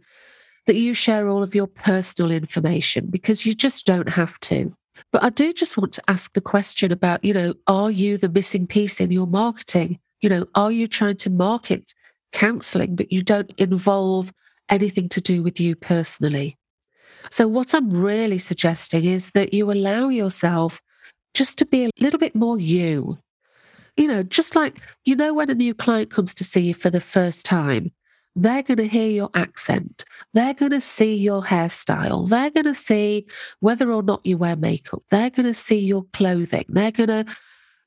that 0.66 0.76
you 0.76 0.94
share 0.94 1.28
all 1.28 1.42
of 1.42 1.54
your 1.54 1.66
personal 1.66 2.30
information 2.30 3.06
because 3.10 3.44
you 3.44 3.54
just 3.54 3.86
don't 3.86 4.08
have 4.08 4.38
to. 4.40 4.72
But 5.12 5.24
I 5.24 5.30
do 5.30 5.52
just 5.52 5.76
want 5.76 5.92
to 5.94 6.02
ask 6.08 6.32
the 6.32 6.40
question 6.40 6.92
about, 6.92 7.24
you 7.24 7.32
know, 7.32 7.54
are 7.66 7.90
you 7.90 8.18
the 8.18 8.28
missing 8.28 8.66
piece 8.66 9.00
in 9.00 9.10
your 9.10 9.26
marketing? 9.26 9.98
You 10.20 10.28
know, 10.28 10.46
are 10.54 10.72
you 10.72 10.86
trying 10.86 11.16
to 11.18 11.30
market 11.30 11.94
counseling, 12.32 12.96
but 12.96 13.10
you 13.10 13.22
don't 13.22 13.50
involve 13.58 14.32
anything 14.68 15.08
to 15.10 15.20
do 15.20 15.42
with 15.42 15.58
you 15.58 15.74
personally? 15.74 16.56
So, 17.30 17.48
what 17.48 17.74
I'm 17.74 17.90
really 17.90 18.38
suggesting 18.38 19.04
is 19.04 19.30
that 19.32 19.54
you 19.54 19.70
allow 19.70 20.08
yourself 20.08 20.80
just 21.34 21.58
to 21.58 21.66
be 21.66 21.84
a 21.84 21.90
little 22.00 22.18
bit 22.18 22.34
more 22.34 22.58
you 22.58 23.18
you 23.98 24.06
know, 24.06 24.22
just 24.22 24.56
like, 24.56 24.80
you 25.04 25.14
know, 25.16 25.34
when 25.34 25.50
a 25.50 25.54
new 25.54 25.74
client 25.74 26.10
comes 26.10 26.34
to 26.34 26.44
see 26.44 26.60
you 26.60 26.74
for 26.74 26.88
the 26.90 27.00
first 27.00 27.44
time, 27.44 27.90
they're 28.36 28.62
going 28.62 28.78
to 28.78 28.88
hear 28.88 29.10
your 29.10 29.30
accent. 29.34 30.04
They're 30.32 30.54
going 30.54 30.70
to 30.70 30.80
see 30.80 31.14
your 31.14 31.42
hairstyle. 31.42 32.28
They're 32.28 32.50
going 32.50 32.66
to 32.66 32.74
see 32.74 33.26
whether 33.60 33.92
or 33.92 34.02
not 34.02 34.24
you 34.24 34.38
wear 34.38 34.56
makeup. 34.56 35.02
They're 35.10 35.30
going 35.30 35.46
to 35.46 35.54
see 35.54 35.78
your 35.80 36.04
clothing. 36.12 36.64
They're 36.68 36.92
going 36.92 37.08
to 37.08 37.26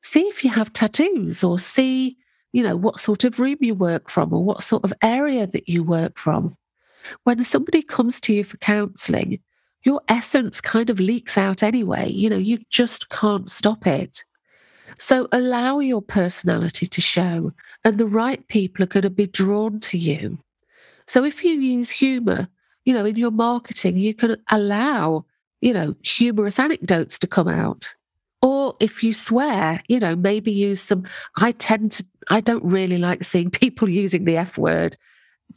see 0.03 0.23
if 0.23 0.43
you 0.43 0.49
have 0.49 0.73
tattoos 0.73 1.43
or 1.43 1.57
see 1.57 2.17
you 2.53 2.63
know, 2.63 2.75
what 2.75 2.99
sort 2.99 3.23
of 3.23 3.39
room 3.39 3.57
you 3.61 3.73
work 3.73 4.09
from 4.09 4.33
or 4.33 4.43
what 4.43 4.63
sort 4.63 4.83
of 4.83 4.93
area 5.01 5.47
that 5.47 5.69
you 5.69 5.83
work 5.83 6.17
from. 6.17 6.55
When 7.23 7.43
somebody 7.43 7.81
comes 7.81 8.21
to 8.21 8.33
you 8.33 8.43
for 8.43 8.57
counseling, 8.57 9.39
your 9.83 10.01
essence 10.07 10.61
kind 10.61 10.89
of 10.89 10.99
leaks 10.99 11.37
out 11.37 11.63
anyway. 11.63 12.09
You 12.11 12.29
know, 12.29 12.37
you 12.37 12.59
just 12.69 13.09
can't 13.09 13.49
stop 13.49 13.87
it. 13.87 14.23
So 14.97 15.27
allow 15.31 15.79
your 15.79 16.01
personality 16.01 16.85
to 16.85 17.01
show, 17.01 17.53
and 17.83 17.97
the 17.97 18.05
right 18.05 18.45
people 18.47 18.83
are 18.83 18.87
going 18.87 19.03
to 19.03 19.09
be 19.09 19.27
drawn 19.27 19.79
to 19.81 19.97
you. 19.97 20.37
So 21.07 21.23
if 21.23 21.43
you 21.43 21.59
use 21.59 21.89
humor, 21.89 22.47
you 22.85 22.93
know, 22.93 23.05
in 23.05 23.15
your 23.15 23.31
marketing, 23.31 23.97
you 23.97 24.13
can 24.13 24.37
allow, 24.49 25.25
you 25.61 25.73
know, 25.73 25.95
humorous 26.03 26.59
anecdotes 26.59 27.19
to 27.19 27.27
come 27.27 27.47
out. 27.47 27.93
Or 28.41 28.75
if 28.79 29.03
you 29.03 29.13
swear, 29.13 29.83
you 29.87 29.99
know, 29.99 30.15
maybe 30.15 30.51
use 30.51 30.81
some. 30.81 31.03
I 31.37 31.51
tend 31.51 31.91
to, 31.93 32.05
I 32.29 32.41
don't 32.41 32.63
really 32.63 32.97
like 32.97 33.23
seeing 33.23 33.49
people 33.51 33.89
using 33.89 34.25
the 34.25 34.37
F 34.37 34.57
word, 34.57 34.97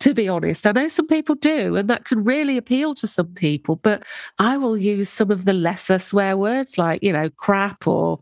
to 0.00 0.12
be 0.12 0.28
honest. 0.28 0.66
I 0.66 0.72
know 0.72 0.88
some 0.88 1.06
people 1.06 1.34
do, 1.34 1.76
and 1.76 1.88
that 1.88 2.04
can 2.04 2.24
really 2.24 2.56
appeal 2.56 2.94
to 2.96 3.06
some 3.06 3.28
people, 3.28 3.76
but 3.76 4.04
I 4.38 4.56
will 4.56 4.76
use 4.76 5.08
some 5.08 5.30
of 5.30 5.44
the 5.44 5.54
lesser 5.54 5.98
swear 5.98 6.36
words 6.36 6.76
like, 6.76 7.02
you 7.02 7.12
know, 7.12 7.30
crap 7.30 7.86
or 7.86 8.20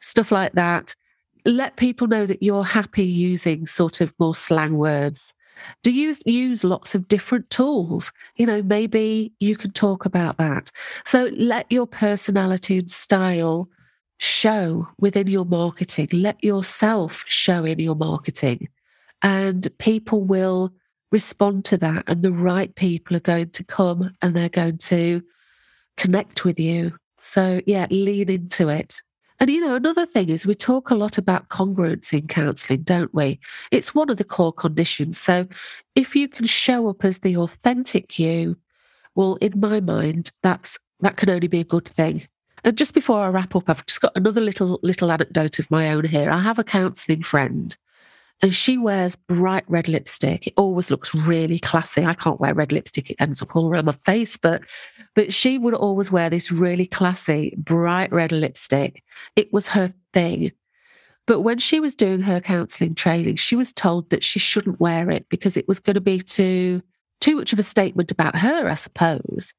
stuff 0.00 0.32
like 0.32 0.52
that. 0.52 0.94
Let 1.44 1.76
people 1.76 2.06
know 2.06 2.26
that 2.26 2.42
you're 2.42 2.64
happy 2.64 3.04
using 3.04 3.66
sort 3.66 4.00
of 4.00 4.12
more 4.18 4.34
slang 4.34 4.76
words. 4.76 5.32
Do 5.82 5.92
you 5.92 6.14
use 6.24 6.64
lots 6.64 6.94
of 6.94 7.08
different 7.08 7.50
tools? 7.50 8.12
You 8.36 8.46
know, 8.46 8.62
maybe 8.62 9.32
you 9.40 9.56
can 9.56 9.72
talk 9.72 10.04
about 10.04 10.36
that. 10.38 10.70
So 11.04 11.30
let 11.36 11.70
your 11.70 11.86
personality 11.86 12.78
and 12.78 12.90
style 12.90 13.68
show 14.18 14.88
within 14.98 15.26
your 15.26 15.44
marketing. 15.44 16.08
Let 16.12 16.42
yourself 16.42 17.24
show 17.28 17.64
in 17.64 17.78
your 17.78 17.96
marketing. 17.96 18.68
And 19.22 19.66
people 19.78 20.22
will 20.22 20.72
respond 21.10 21.64
to 21.66 21.76
that. 21.78 22.04
And 22.06 22.22
the 22.22 22.32
right 22.32 22.74
people 22.74 23.16
are 23.16 23.20
going 23.20 23.50
to 23.50 23.64
come 23.64 24.14
and 24.22 24.34
they're 24.34 24.48
going 24.48 24.78
to 24.78 25.22
connect 25.96 26.44
with 26.44 26.60
you. 26.60 26.96
So, 27.18 27.60
yeah, 27.66 27.86
lean 27.90 28.30
into 28.30 28.68
it. 28.68 29.02
And 29.40 29.50
you 29.50 29.60
know, 29.60 29.76
another 29.76 30.04
thing 30.04 30.28
is 30.30 30.46
we 30.46 30.54
talk 30.54 30.90
a 30.90 30.96
lot 30.96 31.16
about 31.16 31.48
congruence 31.48 32.12
in 32.12 32.26
counseling, 32.26 32.82
don't 32.82 33.12
we? 33.14 33.38
It's 33.70 33.94
one 33.94 34.10
of 34.10 34.16
the 34.16 34.24
core 34.24 34.52
conditions. 34.52 35.18
So 35.18 35.46
if 35.94 36.16
you 36.16 36.28
can 36.28 36.46
show 36.46 36.88
up 36.88 37.04
as 37.04 37.20
the 37.20 37.36
authentic 37.36 38.18
you, 38.18 38.56
well, 39.14 39.36
in 39.36 39.60
my 39.60 39.80
mind, 39.80 40.32
that's 40.42 40.78
that 41.00 41.16
can 41.16 41.30
only 41.30 41.48
be 41.48 41.60
a 41.60 41.64
good 41.64 41.88
thing. 41.88 42.26
And 42.64 42.76
just 42.76 42.94
before 42.94 43.20
I 43.20 43.28
wrap 43.28 43.54
up, 43.54 43.68
I've 43.68 43.86
just 43.86 44.00
got 44.00 44.16
another 44.16 44.40
little 44.40 44.80
little 44.82 45.12
anecdote 45.12 45.60
of 45.60 45.70
my 45.70 45.90
own 45.90 46.04
here. 46.04 46.30
I 46.30 46.40
have 46.40 46.58
a 46.58 46.64
counselling 46.64 47.22
friend 47.22 47.76
and 48.42 48.54
she 48.54 48.78
wears 48.78 49.16
bright 49.16 49.64
red 49.68 49.88
lipstick. 49.88 50.46
It 50.46 50.54
always 50.56 50.90
looks 50.90 51.14
really 51.14 51.58
classy. 51.58 52.04
I 52.04 52.14
can't 52.14 52.40
wear 52.40 52.54
red 52.54 52.72
lipstick; 52.72 53.10
it 53.10 53.16
ends 53.18 53.42
up 53.42 53.56
all 53.56 53.68
around 53.68 53.86
my 53.86 53.92
face. 53.92 54.36
But, 54.36 54.62
but 55.14 55.32
she 55.32 55.58
would 55.58 55.74
always 55.74 56.12
wear 56.12 56.30
this 56.30 56.52
really 56.52 56.86
classy, 56.86 57.54
bright 57.56 58.12
red 58.12 58.32
lipstick. 58.32 59.02
It 59.36 59.52
was 59.52 59.68
her 59.68 59.92
thing. 60.12 60.52
But 61.26 61.40
when 61.40 61.58
she 61.58 61.78
was 61.78 61.94
doing 61.94 62.22
her 62.22 62.40
counselling 62.40 62.94
training, 62.94 63.36
she 63.36 63.56
was 63.56 63.72
told 63.72 64.08
that 64.10 64.24
she 64.24 64.38
shouldn't 64.38 64.80
wear 64.80 65.10
it 65.10 65.28
because 65.28 65.56
it 65.56 65.68
was 65.68 65.80
going 65.80 65.94
to 65.94 66.00
be 66.00 66.20
too 66.20 66.82
too 67.20 67.36
much 67.36 67.52
of 67.52 67.58
a 67.58 67.64
statement 67.64 68.12
about 68.12 68.36
her, 68.36 68.68
I 68.68 68.74
suppose 68.74 69.52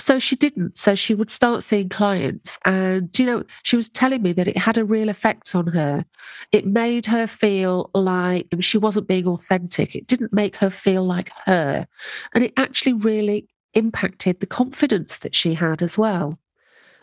so 0.00 0.18
she 0.18 0.36
didn't. 0.36 0.78
So 0.78 0.94
she 0.94 1.14
would 1.14 1.30
start 1.30 1.62
seeing 1.62 1.88
clients. 1.88 2.58
And, 2.64 3.16
you 3.18 3.26
know, 3.26 3.44
she 3.62 3.76
was 3.76 3.88
telling 3.88 4.22
me 4.22 4.32
that 4.32 4.48
it 4.48 4.56
had 4.56 4.78
a 4.78 4.84
real 4.84 5.08
effect 5.08 5.54
on 5.54 5.68
her. 5.68 6.04
It 6.52 6.66
made 6.66 7.06
her 7.06 7.26
feel 7.26 7.90
like 7.94 8.48
she 8.60 8.78
wasn't 8.78 9.08
being 9.08 9.26
authentic. 9.26 9.94
It 9.94 10.06
didn't 10.06 10.32
make 10.32 10.56
her 10.56 10.70
feel 10.70 11.04
like 11.04 11.30
her. 11.44 11.86
And 12.34 12.44
it 12.44 12.52
actually 12.56 12.94
really 12.94 13.48
impacted 13.74 14.40
the 14.40 14.46
confidence 14.46 15.18
that 15.18 15.34
she 15.34 15.54
had 15.54 15.82
as 15.82 15.96
well. 15.96 16.38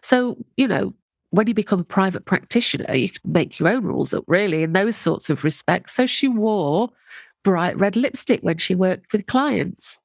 So, 0.01 0.37
you 0.57 0.67
know, 0.67 0.93
when 1.31 1.47
you 1.47 1.53
become 1.53 1.81
a 1.81 1.85
private 1.85 2.25
practitioner, 2.25 2.95
you 2.95 3.09
can 3.09 3.31
make 3.31 3.59
your 3.59 3.69
own 3.69 3.83
rules 3.83 4.13
up, 4.13 4.23
really, 4.27 4.63
in 4.63 4.73
those 4.73 4.95
sorts 4.95 5.29
of 5.29 5.43
respects. 5.43 5.93
So 5.93 6.05
she 6.05 6.27
wore 6.27 6.89
bright 7.43 7.77
red 7.77 7.95
lipstick 7.95 8.41
when 8.41 8.57
she 8.57 8.75
worked 8.75 9.11
with 9.13 9.27
clients. 9.27 9.99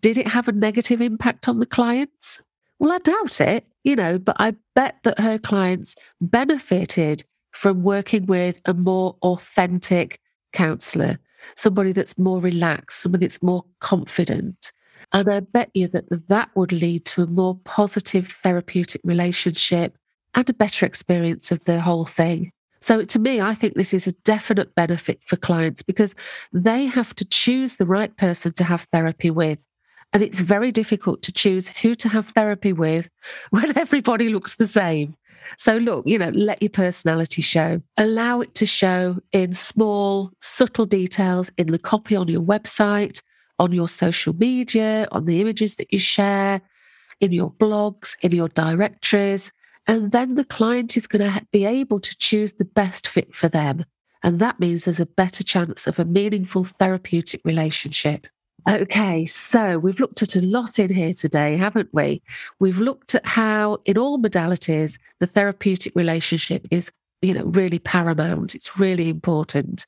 Did 0.00 0.18
it 0.18 0.28
have 0.28 0.48
a 0.48 0.52
negative 0.52 1.00
impact 1.00 1.48
on 1.48 1.58
the 1.58 1.66
clients? 1.66 2.42
Well, 2.78 2.92
I 2.92 2.98
doubt 2.98 3.40
it, 3.40 3.66
you 3.84 3.96
know, 3.96 4.18
but 4.18 4.36
I 4.38 4.54
bet 4.74 4.96
that 5.04 5.18
her 5.18 5.38
clients 5.38 5.94
benefited 6.20 7.24
from 7.52 7.82
working 7.82 8.26
with 8.26 8.60
a 8.66 8.74
more 8.74 9.16
authentic 9.22 10.20
counselor, 10.52 11.18
somebody 11.56 11.92
that's 11.92 12.18
more 12.18 12.40
relaxed, 12.40 13.00
somebody 13.00 13.26
that's 13.26 13.42
more 13.42 13.64
confident. 13.80 14.72
And 15.12 15.30
I 15.30 15.40
bet 15.40 15.70
you 15.72 15.88
that 15.88 16.28
that 16.28 16.50
would 16.54 16.72
lead 16.72 17.04
to 17.06 17.22
a 17.22 17.26
more 17.26 17.58
positive 17.64 18.28
therapeutic 18.28 19.00
relationship 19.04 19.96
and 20.34 20.48
a 20.50 20.54
better 20.54 20.84
experience 20.84 21.50
of 21.50 21.64
the 21.64 21.80
whole 21.80 22.04
thing. 22.04 22.50
So, 22.82 23.02
to 23.02 23.18
me, 23.18 23.40
I 23.40 23.54
think 23.54 23.74
this 23.74 23.94
is 23.94 24.06
a 24.06 24.12
definite 24.12 24.74
benefit 24.74 25.20
for 25.22 25.36
clients 25.36 25.82
because 25.82 26.14
they 26.52 26.84
have 26.86 27.14
to 27.16 27.24
choose 27.24 27.76
the 27.76 27.86
right 27.86 28.14
person 28.16 28.52
to 28.54 28.64
have 28.64 28.82
therapy 28.82 29.30
with. 29.30 29.64
And 30.12 30.22
it's 30.22 30.40
very 30.40 30.72
difficult 30.72 31.22
to 31.22 31.32
choose 31.32 31.68
who 31.68 31.94
to 31.96 32.08
have 32.08 32.28
therapy 32.28 32.72
with 32.72 33.08
when 33.50 33.76
everybody 33.76 34.28
looks 34.28 34.56
the 34.56 34.66
same. 34.66 35.16
So, 35.58 35.76
look, 35.76 36.06
you 36.06 36.18
know, 36.18 36.30
let 36.30 36.60
your 36.60 36.70
personality 36.70 37.42
show. 37.42 37.80
Allow 37.96 38.40
it 38.40 38.54
to 38.56 38.66
show 38.66 39.18
in 39.32 39.52
small, 39.52 40.32
subtle 40.40 40.86
details 40.86 41.50
in 41.56 41.68
the 41.68 41.78
copy 41.78 42.16
on 42.16 42.28
your 42.28 42.42
website, 42.42 43.22
on 43.58 43.72
your 43.72 43.88
social 43.88 44.34
media, 44.34 45.06
on 45.12 45.26
the 45.26 45.40
images 45.40 45.76
that 45.76 45.92
you 45.92 45.98
share, 45.98 46.60
in 47.20 47.32
your 47.32 47.52
blogs, 47.52 48.16
in 48.22 48.32
your 48.32 48.48
directories. 48.48 49.52
And 49.86 50.10
then 50.10 50.34
the 50.34 50.44
client 50.44 50.96
is 50.96 51.06
going 51.06 51.30
to 51.30 51.46
be 51.52 51.64
able 51.64 52.00
to 52.00 52.16
choose 52.16 52.54
the 52.54 52.64
best 52.64 53.06
fit 53.06 53.34
for 53.34 53.48
them. 53.48 53.84
And 54.22 54.40
that 54.40 54.58
means 54.58 54.84
there's 54.84 55.00
a 55.00 55.06
better 55.06 55.44
chance 55.44 55.86
of 55.86 55.98
a 55.98 56.04
meaningful 56.04 56.64
therapeutic 56.64 57.40
relationship. 57.44 58.26
Okay, 58.68 59.24
so 59.26 59.78
we've 59.78 60.00
looked 60.00 60.22
at 60.22 60.34
a 60.34 60.40
lot 60.40 60.80
in 60.80 60.92
here 60.92 61.12
today, 61.12 61.56
haven't 61.56 61.88
we? 61.92 62.20
We've 62.58 62.80
looked 62.80 63.14
at 63.14 63.24
how, 63.24 63.78
in 63.84 63.96
all 63.96 64.18
modalities, 64.18 64.98
the 65.20 65.26
therapeutic 65.26 65.94
relationship 65.94 66.66
is, 66.72 66.90
you 67.22 67.32
know, 67.32 67.44
really 67.44 67.78
paramount. 67.78 68.56
It's 68.56 68.76
really 68.76 69.08
important. 69.08 69.86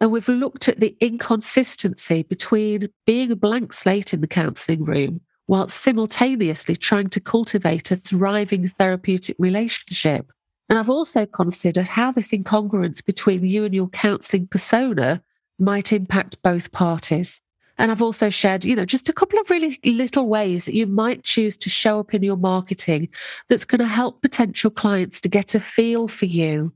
And 0.00 0.10
we've 0.10 0.28
looked 0.28 0.66
at 0.66 0.80
the 0.80 0.96
inconsistency 1.00 2.22
between 2.22 2.88
being 3.04 3.30
a 3.32 3.36
blank 3.36 3.74
slate 3.74 4.14
in 4.14 4.22
the 4.22 4.26
counselling 4.26 4.82
room 4.82 5.20
while 5.44 5.68
simultaneously 5.68 6.76
trying 6.76 7.10
to 7.10 7.20
cultivate 7.20 7.90
a 7.90 7.96
thriving 7.96 8.66
therapeutic 8.66 9.36
relationship. 9.38 10.32
And 10.70 10.78
I've 10.78 10.88
also 10.88 11.26
considered 11.26 11.88
how 11.88 12.12
this 12.12 12.32
incongruence 12.32 13.04
between 13.04 13.44
you 13.44 13.64
and 13.66 13.74
your 13.74 13.88
counselling 13.88 14.46
persona 14.46 15.22
might 15.58 15.92
impact 15.92 16.40
both 16.42 16.72
parties. 16.72 17.42
And 17.80 17.90
I've 17.90 18.02
also 18.02 18.28
shared, 18.28 18.66
you 18.66 18.76
know, 18.76 18.84
just 18.84 19.08
a 19.08 19.12
couple 19.12 19.38
of 19.40 19.48
really 19.48 19.80
little 19.86 20.28
ways 20.28 20.66
that 20.66 20.74
you 20.74 20.86
might 20.86 21.24
choose 21.24 21.56
to 21.56 21.70
show 21.70 21.98
up 21.98 22.12
in 22.12 22.22
your 22.22 22.36
marketing 22.36 23.08
that's 23.48 23.64
going 23.64 23.78
to 23.78 23.86
help 23.86 24.20
potential 24.20 24.70
clients 24.70 25.18
to 25.22 25.30
get 25.30 25.54
a 25.54 25.60
feel 25.60 26.06
for 26.06 26.26
you, 26.26 26.74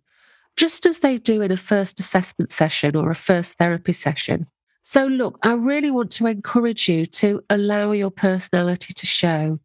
just 0.57 0.87
as 0.87 1.01
they 1.01 1.19
do 1.19 1.43
in 1.43 1.53
a 1.53 1.59
first 1.59 2.01
assessment 2.01 2.53
session 2.53 2.97
or 2.97 3.11
a 3.11 3.15
first 3.15 3.59
therapy 3.59 3.93
session. 3.93 4.47
So, 4.83 5.05
look, 5.05 5.39
I 5.43 5.53
really 5.53 5.91
want 5.91 6.11
to 6.13 6.27
encourage 6.27 6.89
you 6.89 7.05
to 7.05 7.43
allow 7.51 7.93
your 7.93 8.11
personality 8.11 8.95
to 8.95 9.07
show 9.07 9.61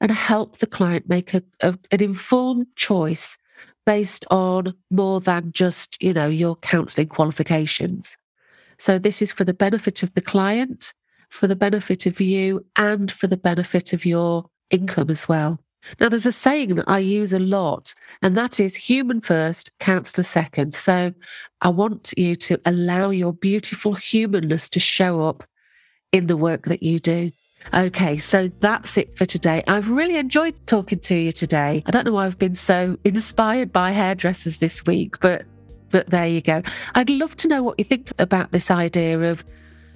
and 0.00 0.12
help 0.12 0.58
the 0.58 0.66
client 0.68 1.08
make 1.08 1.34
a, 1.34 1.42
a, 1.60 1.76
an 1.90 2.04
informed 2.04 2.68
choice 2.76 3.36
based 3.84 4.26
on 4.30 4.74
more 4.92 5.20
than 5.20 5.50
just, 5.50 6.00
you 6.00 6.12
know, 6.12 6.28
your 6.28 6.54
counseling 6.54 7.08
qualifications. 7.08 8.16
So 8.78 8.98
this 8.98 9.22
is 9.22 9.32
for 9.32 9.44
the 9.44 9.54
benefit 9.54 10.02
of 10.02 10.14
the 10.14 10.20
client, 10.20 10.92
for 11.28 11.46
the 11.46 11.56
benefit 11.56 12.06
of 12.06 12.20
you, 12.20 12.64
and 12.76 13.10
for 13.10 13.26
the 13.26 13.36
benefit 13.36 13.92
of 13.92 14.04
your 14.04 14.46
income 14.70 15.10
as 15.10 15.28
well. 15.28 15.60
Now, 16.00 16.08
there's 16.08 16.26
a 16.26 16.32
saying 16.32 16.76
that 16.76 16.88
I 16.88 16.98
use 16.98 17.32
a 17.32 17.38
lot, 17.38 17.94
and 18.22 18.36
that 18.36 18.58
is 18.58 18.74
human 18.74 19.20
first, 19.20 19.70
counselor 19.80 20.24
second. 20.24 20.72
So 20.72 21.12
I 21.60 21.68
want 21.68 22.14
you 22.16 22.36
to 22.36 22.58
allow 22.64 23.10
your 23.10 23.32
beautiful 23.32 23.94
humanness 23.94 24.68
to 24.70 24.80
show 24.80 25.26
up 25.26 25.44
in 26.12 26.26
the 26.26 26.36
work 26.36 26.66
that 26.66 26.82
you 26.82 26.98
do. 26.98 27.32
Okay, 27.72 28.18
so 28.18 28.48
that's 28.60 28.96
it 28.98 29.16
for 29.16 29.24
today. 29.24 29.62
I've 29.66 29.90
really 29.90 30.16
enjoyed 30.16 30.54
talking 30.66 31.00
to 31.00 31.14
you 31.14 31.32
today. 31.32 31.82
I 31.86 31.90
don't 31.90 32.04
know 32.04 32.12
why 32.12 32.26
I've 32.26 32.38
been 32.38 32.54
so 32.54 32.98
inspired 33.04 33.72
by 33.72 33.90
hairdressers 33.90 34.58
this 34.58 34.84
week, 34.84 35.18
but 35.20 35.44
but 35.94 36.08
there 36.08 36.26
you 36.26 36.40
go. 36.40 36.60
I'd 36.96 37.08
love 37.08 37.36
to 37.36 37.46
know 37.46 37.62
what 37.62 37.78
you 37.78 37.84
think 37.84 38.10
about 38.18 38.50
this 38.50 38.68
idea 38.68 39.20
of, 39.30 39.44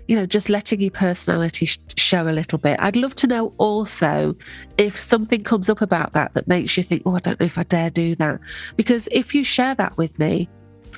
you 0.07 0.15
know, 0.15 0.27
just 0.27 0.49
letting 0.49 0.81
your 0.81 0.93
personality 0.93 1.67
sh- 1.67 1.81
show 1.97 2.29
a 2.29 2.31
little 2.31 2.57
bit. 2.57 2.79
I'd 2.79 2.95
love 2.95 3.17
to 3.17 3.27
know 3.27 3.53
also 3.59 4.37
if 4.77 4.97
something 4.97 5.43
comes 5.43 5.69
up 5.69 5.81
about 5.81 6.13
that 6.13 6.35
that 6.35 6.47
makes 6.47 6.77
you 6.77 6.85
think, 6.85 7.03
oh, 7.05 7.17
I 7.17 7.19
don't 7.19 7.41
know 7.41 7.47
if 7.47 7.59
I 7.59 7.65
dare 7.65 7.91
do 7.91 8.15
that. 8.15 8.39
Because 8.77 9.09
if 9.11 9.35
you 9.35 9.43
share 9.43 9.75
that 9.75 9.99
with 9.99 10.17
me, 10.21 10.49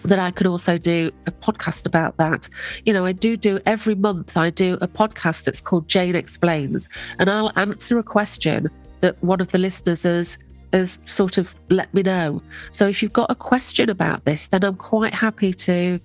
that 0.03 0.19
I 0.19 0.31
could 0.31 0.47
also 0.47 0.77
do 0.77 1.11
a 1.27 1.31
podcast 1.31 1.87
about 1.87 2.19
that. 2.19 2.51
You 2.85 2.93
know, 2.93 3.07
I 3.07 3.13
do 3.13 3.39
do 3.39 3.59
every 3.65 3.95
month, 3.95 4.37
I 4.37 4.51
do 4.51 4.77
a 4.83 4.87
podcast 4.87 5.45
that's 5.45 5.63
called 5.63 5.89
Jane 5.89 6.15
Explains, 6.15 6.91
and 7.19 7.31
I'll 7.31 7.53
answer 7.57 7.99
a 7.99 8.03
question 8.03 8.69
that 9.01 9.17
one 9.25 9.41
of 9.41 9.51
the 9.51 9.59
listeners 9.59 10.03
has 10.03 10.37
has 10.73 10.99
sort 11.05 11.39
of 11.39 11.55
let 11.69 11.93
me 11.95 12.03
know. 12.03 12.43
So 12.71 12.89
if 12.89 13.03
you've 13.03 13.13
got 13.13 13.31
a 13.31 13.35
question 13.35 13.91
about 13.91 14.25
this, 14.25 14.49
then 14.49 14.65
I'm 14.65 14.77
quite 14.77 15.15
happy 15.15 15.53
to 15.53 16.01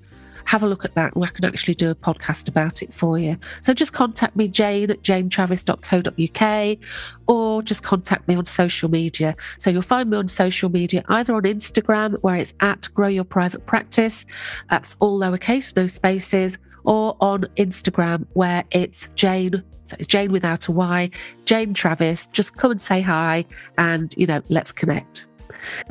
have 0.46 0.64
a 0.64 0.68
look 0.68 0.86
at 0.86 0.94
that 0.96 1.16
and 1.16 1.26
I 1.26 1.28
can 1.28 1.44
actually 1.46 1.74
do 1.74 1.90
a 1.90 1.96
podcast 1.96 2.48
about 2.48 2.82
it 2.82 2.94
for 2.94 3.18
you. 3.18 3.38
So 3.62 3.74
just 3.74 3.94
contact 3.94 4.36
me, 4.36 4.48
Jane 4.48 4.92
at 4.92 5.02
janetravis.co.uk, 5.02 6.78
or 7.28 7.62
just 7.64 7.84
contact 7.84 8.28
me 8.28 8.36
on 8.36 8.46
social 8.46 8.90
media. 8.90 9.36
So 9.58 9.70
you'll 9.70 9.82
find 9.82 10.10
me 10.10 10.18
on 10.18 10.28
social 10.28 10.70
media 10.70 11.04
either 11.10 11.36
on 11.36 11.44
Instagram, 11.44 12.18
where 12.22 12.36
it's 12.36 12.54
at 12.60 12.88
Grow 12.94 13.08
Your 13.08 13.24
Private 13.24 13.66
Practice, 13.66 14.26
that's 14.70 14.96
all 15.00 15.20
lowercase, 15.20 15.76
no 15.76 15.88
spaces, 15.88 16.58
or 16.84 17.18
on 17.20 17.46
Instagram, 17.58 18.28
where 18.34 18.64
it's 18.72 19.10
Jane. 19.16 19.64
So 19.86 19.96
it's 20.00 20.08
Jane 20.08 20.32
without 20.32 20.68
a 20.68 20.72
Y, 20.72 21.10
Jane 21.46 21.74
Travis. 21.74 22.28
Just 22.28 22.56
come 22.58 22.72
and 22.72 22.82
say 22.82 23.02
hi 23.02 23.46
and, 23.78 24.14
you 24.18 24.26
know, 24.26 24.42
let's 24.50 24.72
connect. 24.72 25.28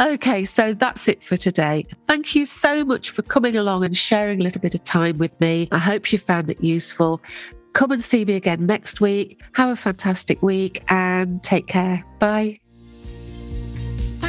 Okay, 0.01 0.45
so 0.45 0.75
that's 0.75 1.09
it 1.09 1.23
for 1.23 1.37
today. 1.37 1.87
Thank 2.07 2.35
you 2.35 2.45
so 2.45 2.85
much 2.85 3.11
for 3.11 3.23
coming 3.23 3.57
along 3.57 3.85
and 3.85 3.97
sharing 3.97 4.41
a 4.41 4.43
little 4.43 4.61
bit 4.61 4.75
of 4.75 4.85
time 4.85 5.19
with 5.19 5.39
me. 5.41 5.69
I 5.73 5.79
hope 5.79 6.13
you 6.13 6.19
found 6.19 6.51
it 6.51 6.63
useful. 6.63 7.21
Come 7.73 7.91
and 7.91 8.03
see 8.03 8.25
me 8.25 8.35
again 8.35 8.67
next 8.67 9.01
week. 9.01 9.41
Have 9.55 9.71
a 9.71 9.77
fantastic 9.77 10.43
week 10.43 10.85
and 10.89 11.43
take 11.43 11.67
care. 11.67 12.05
Bye. 12.21 12.64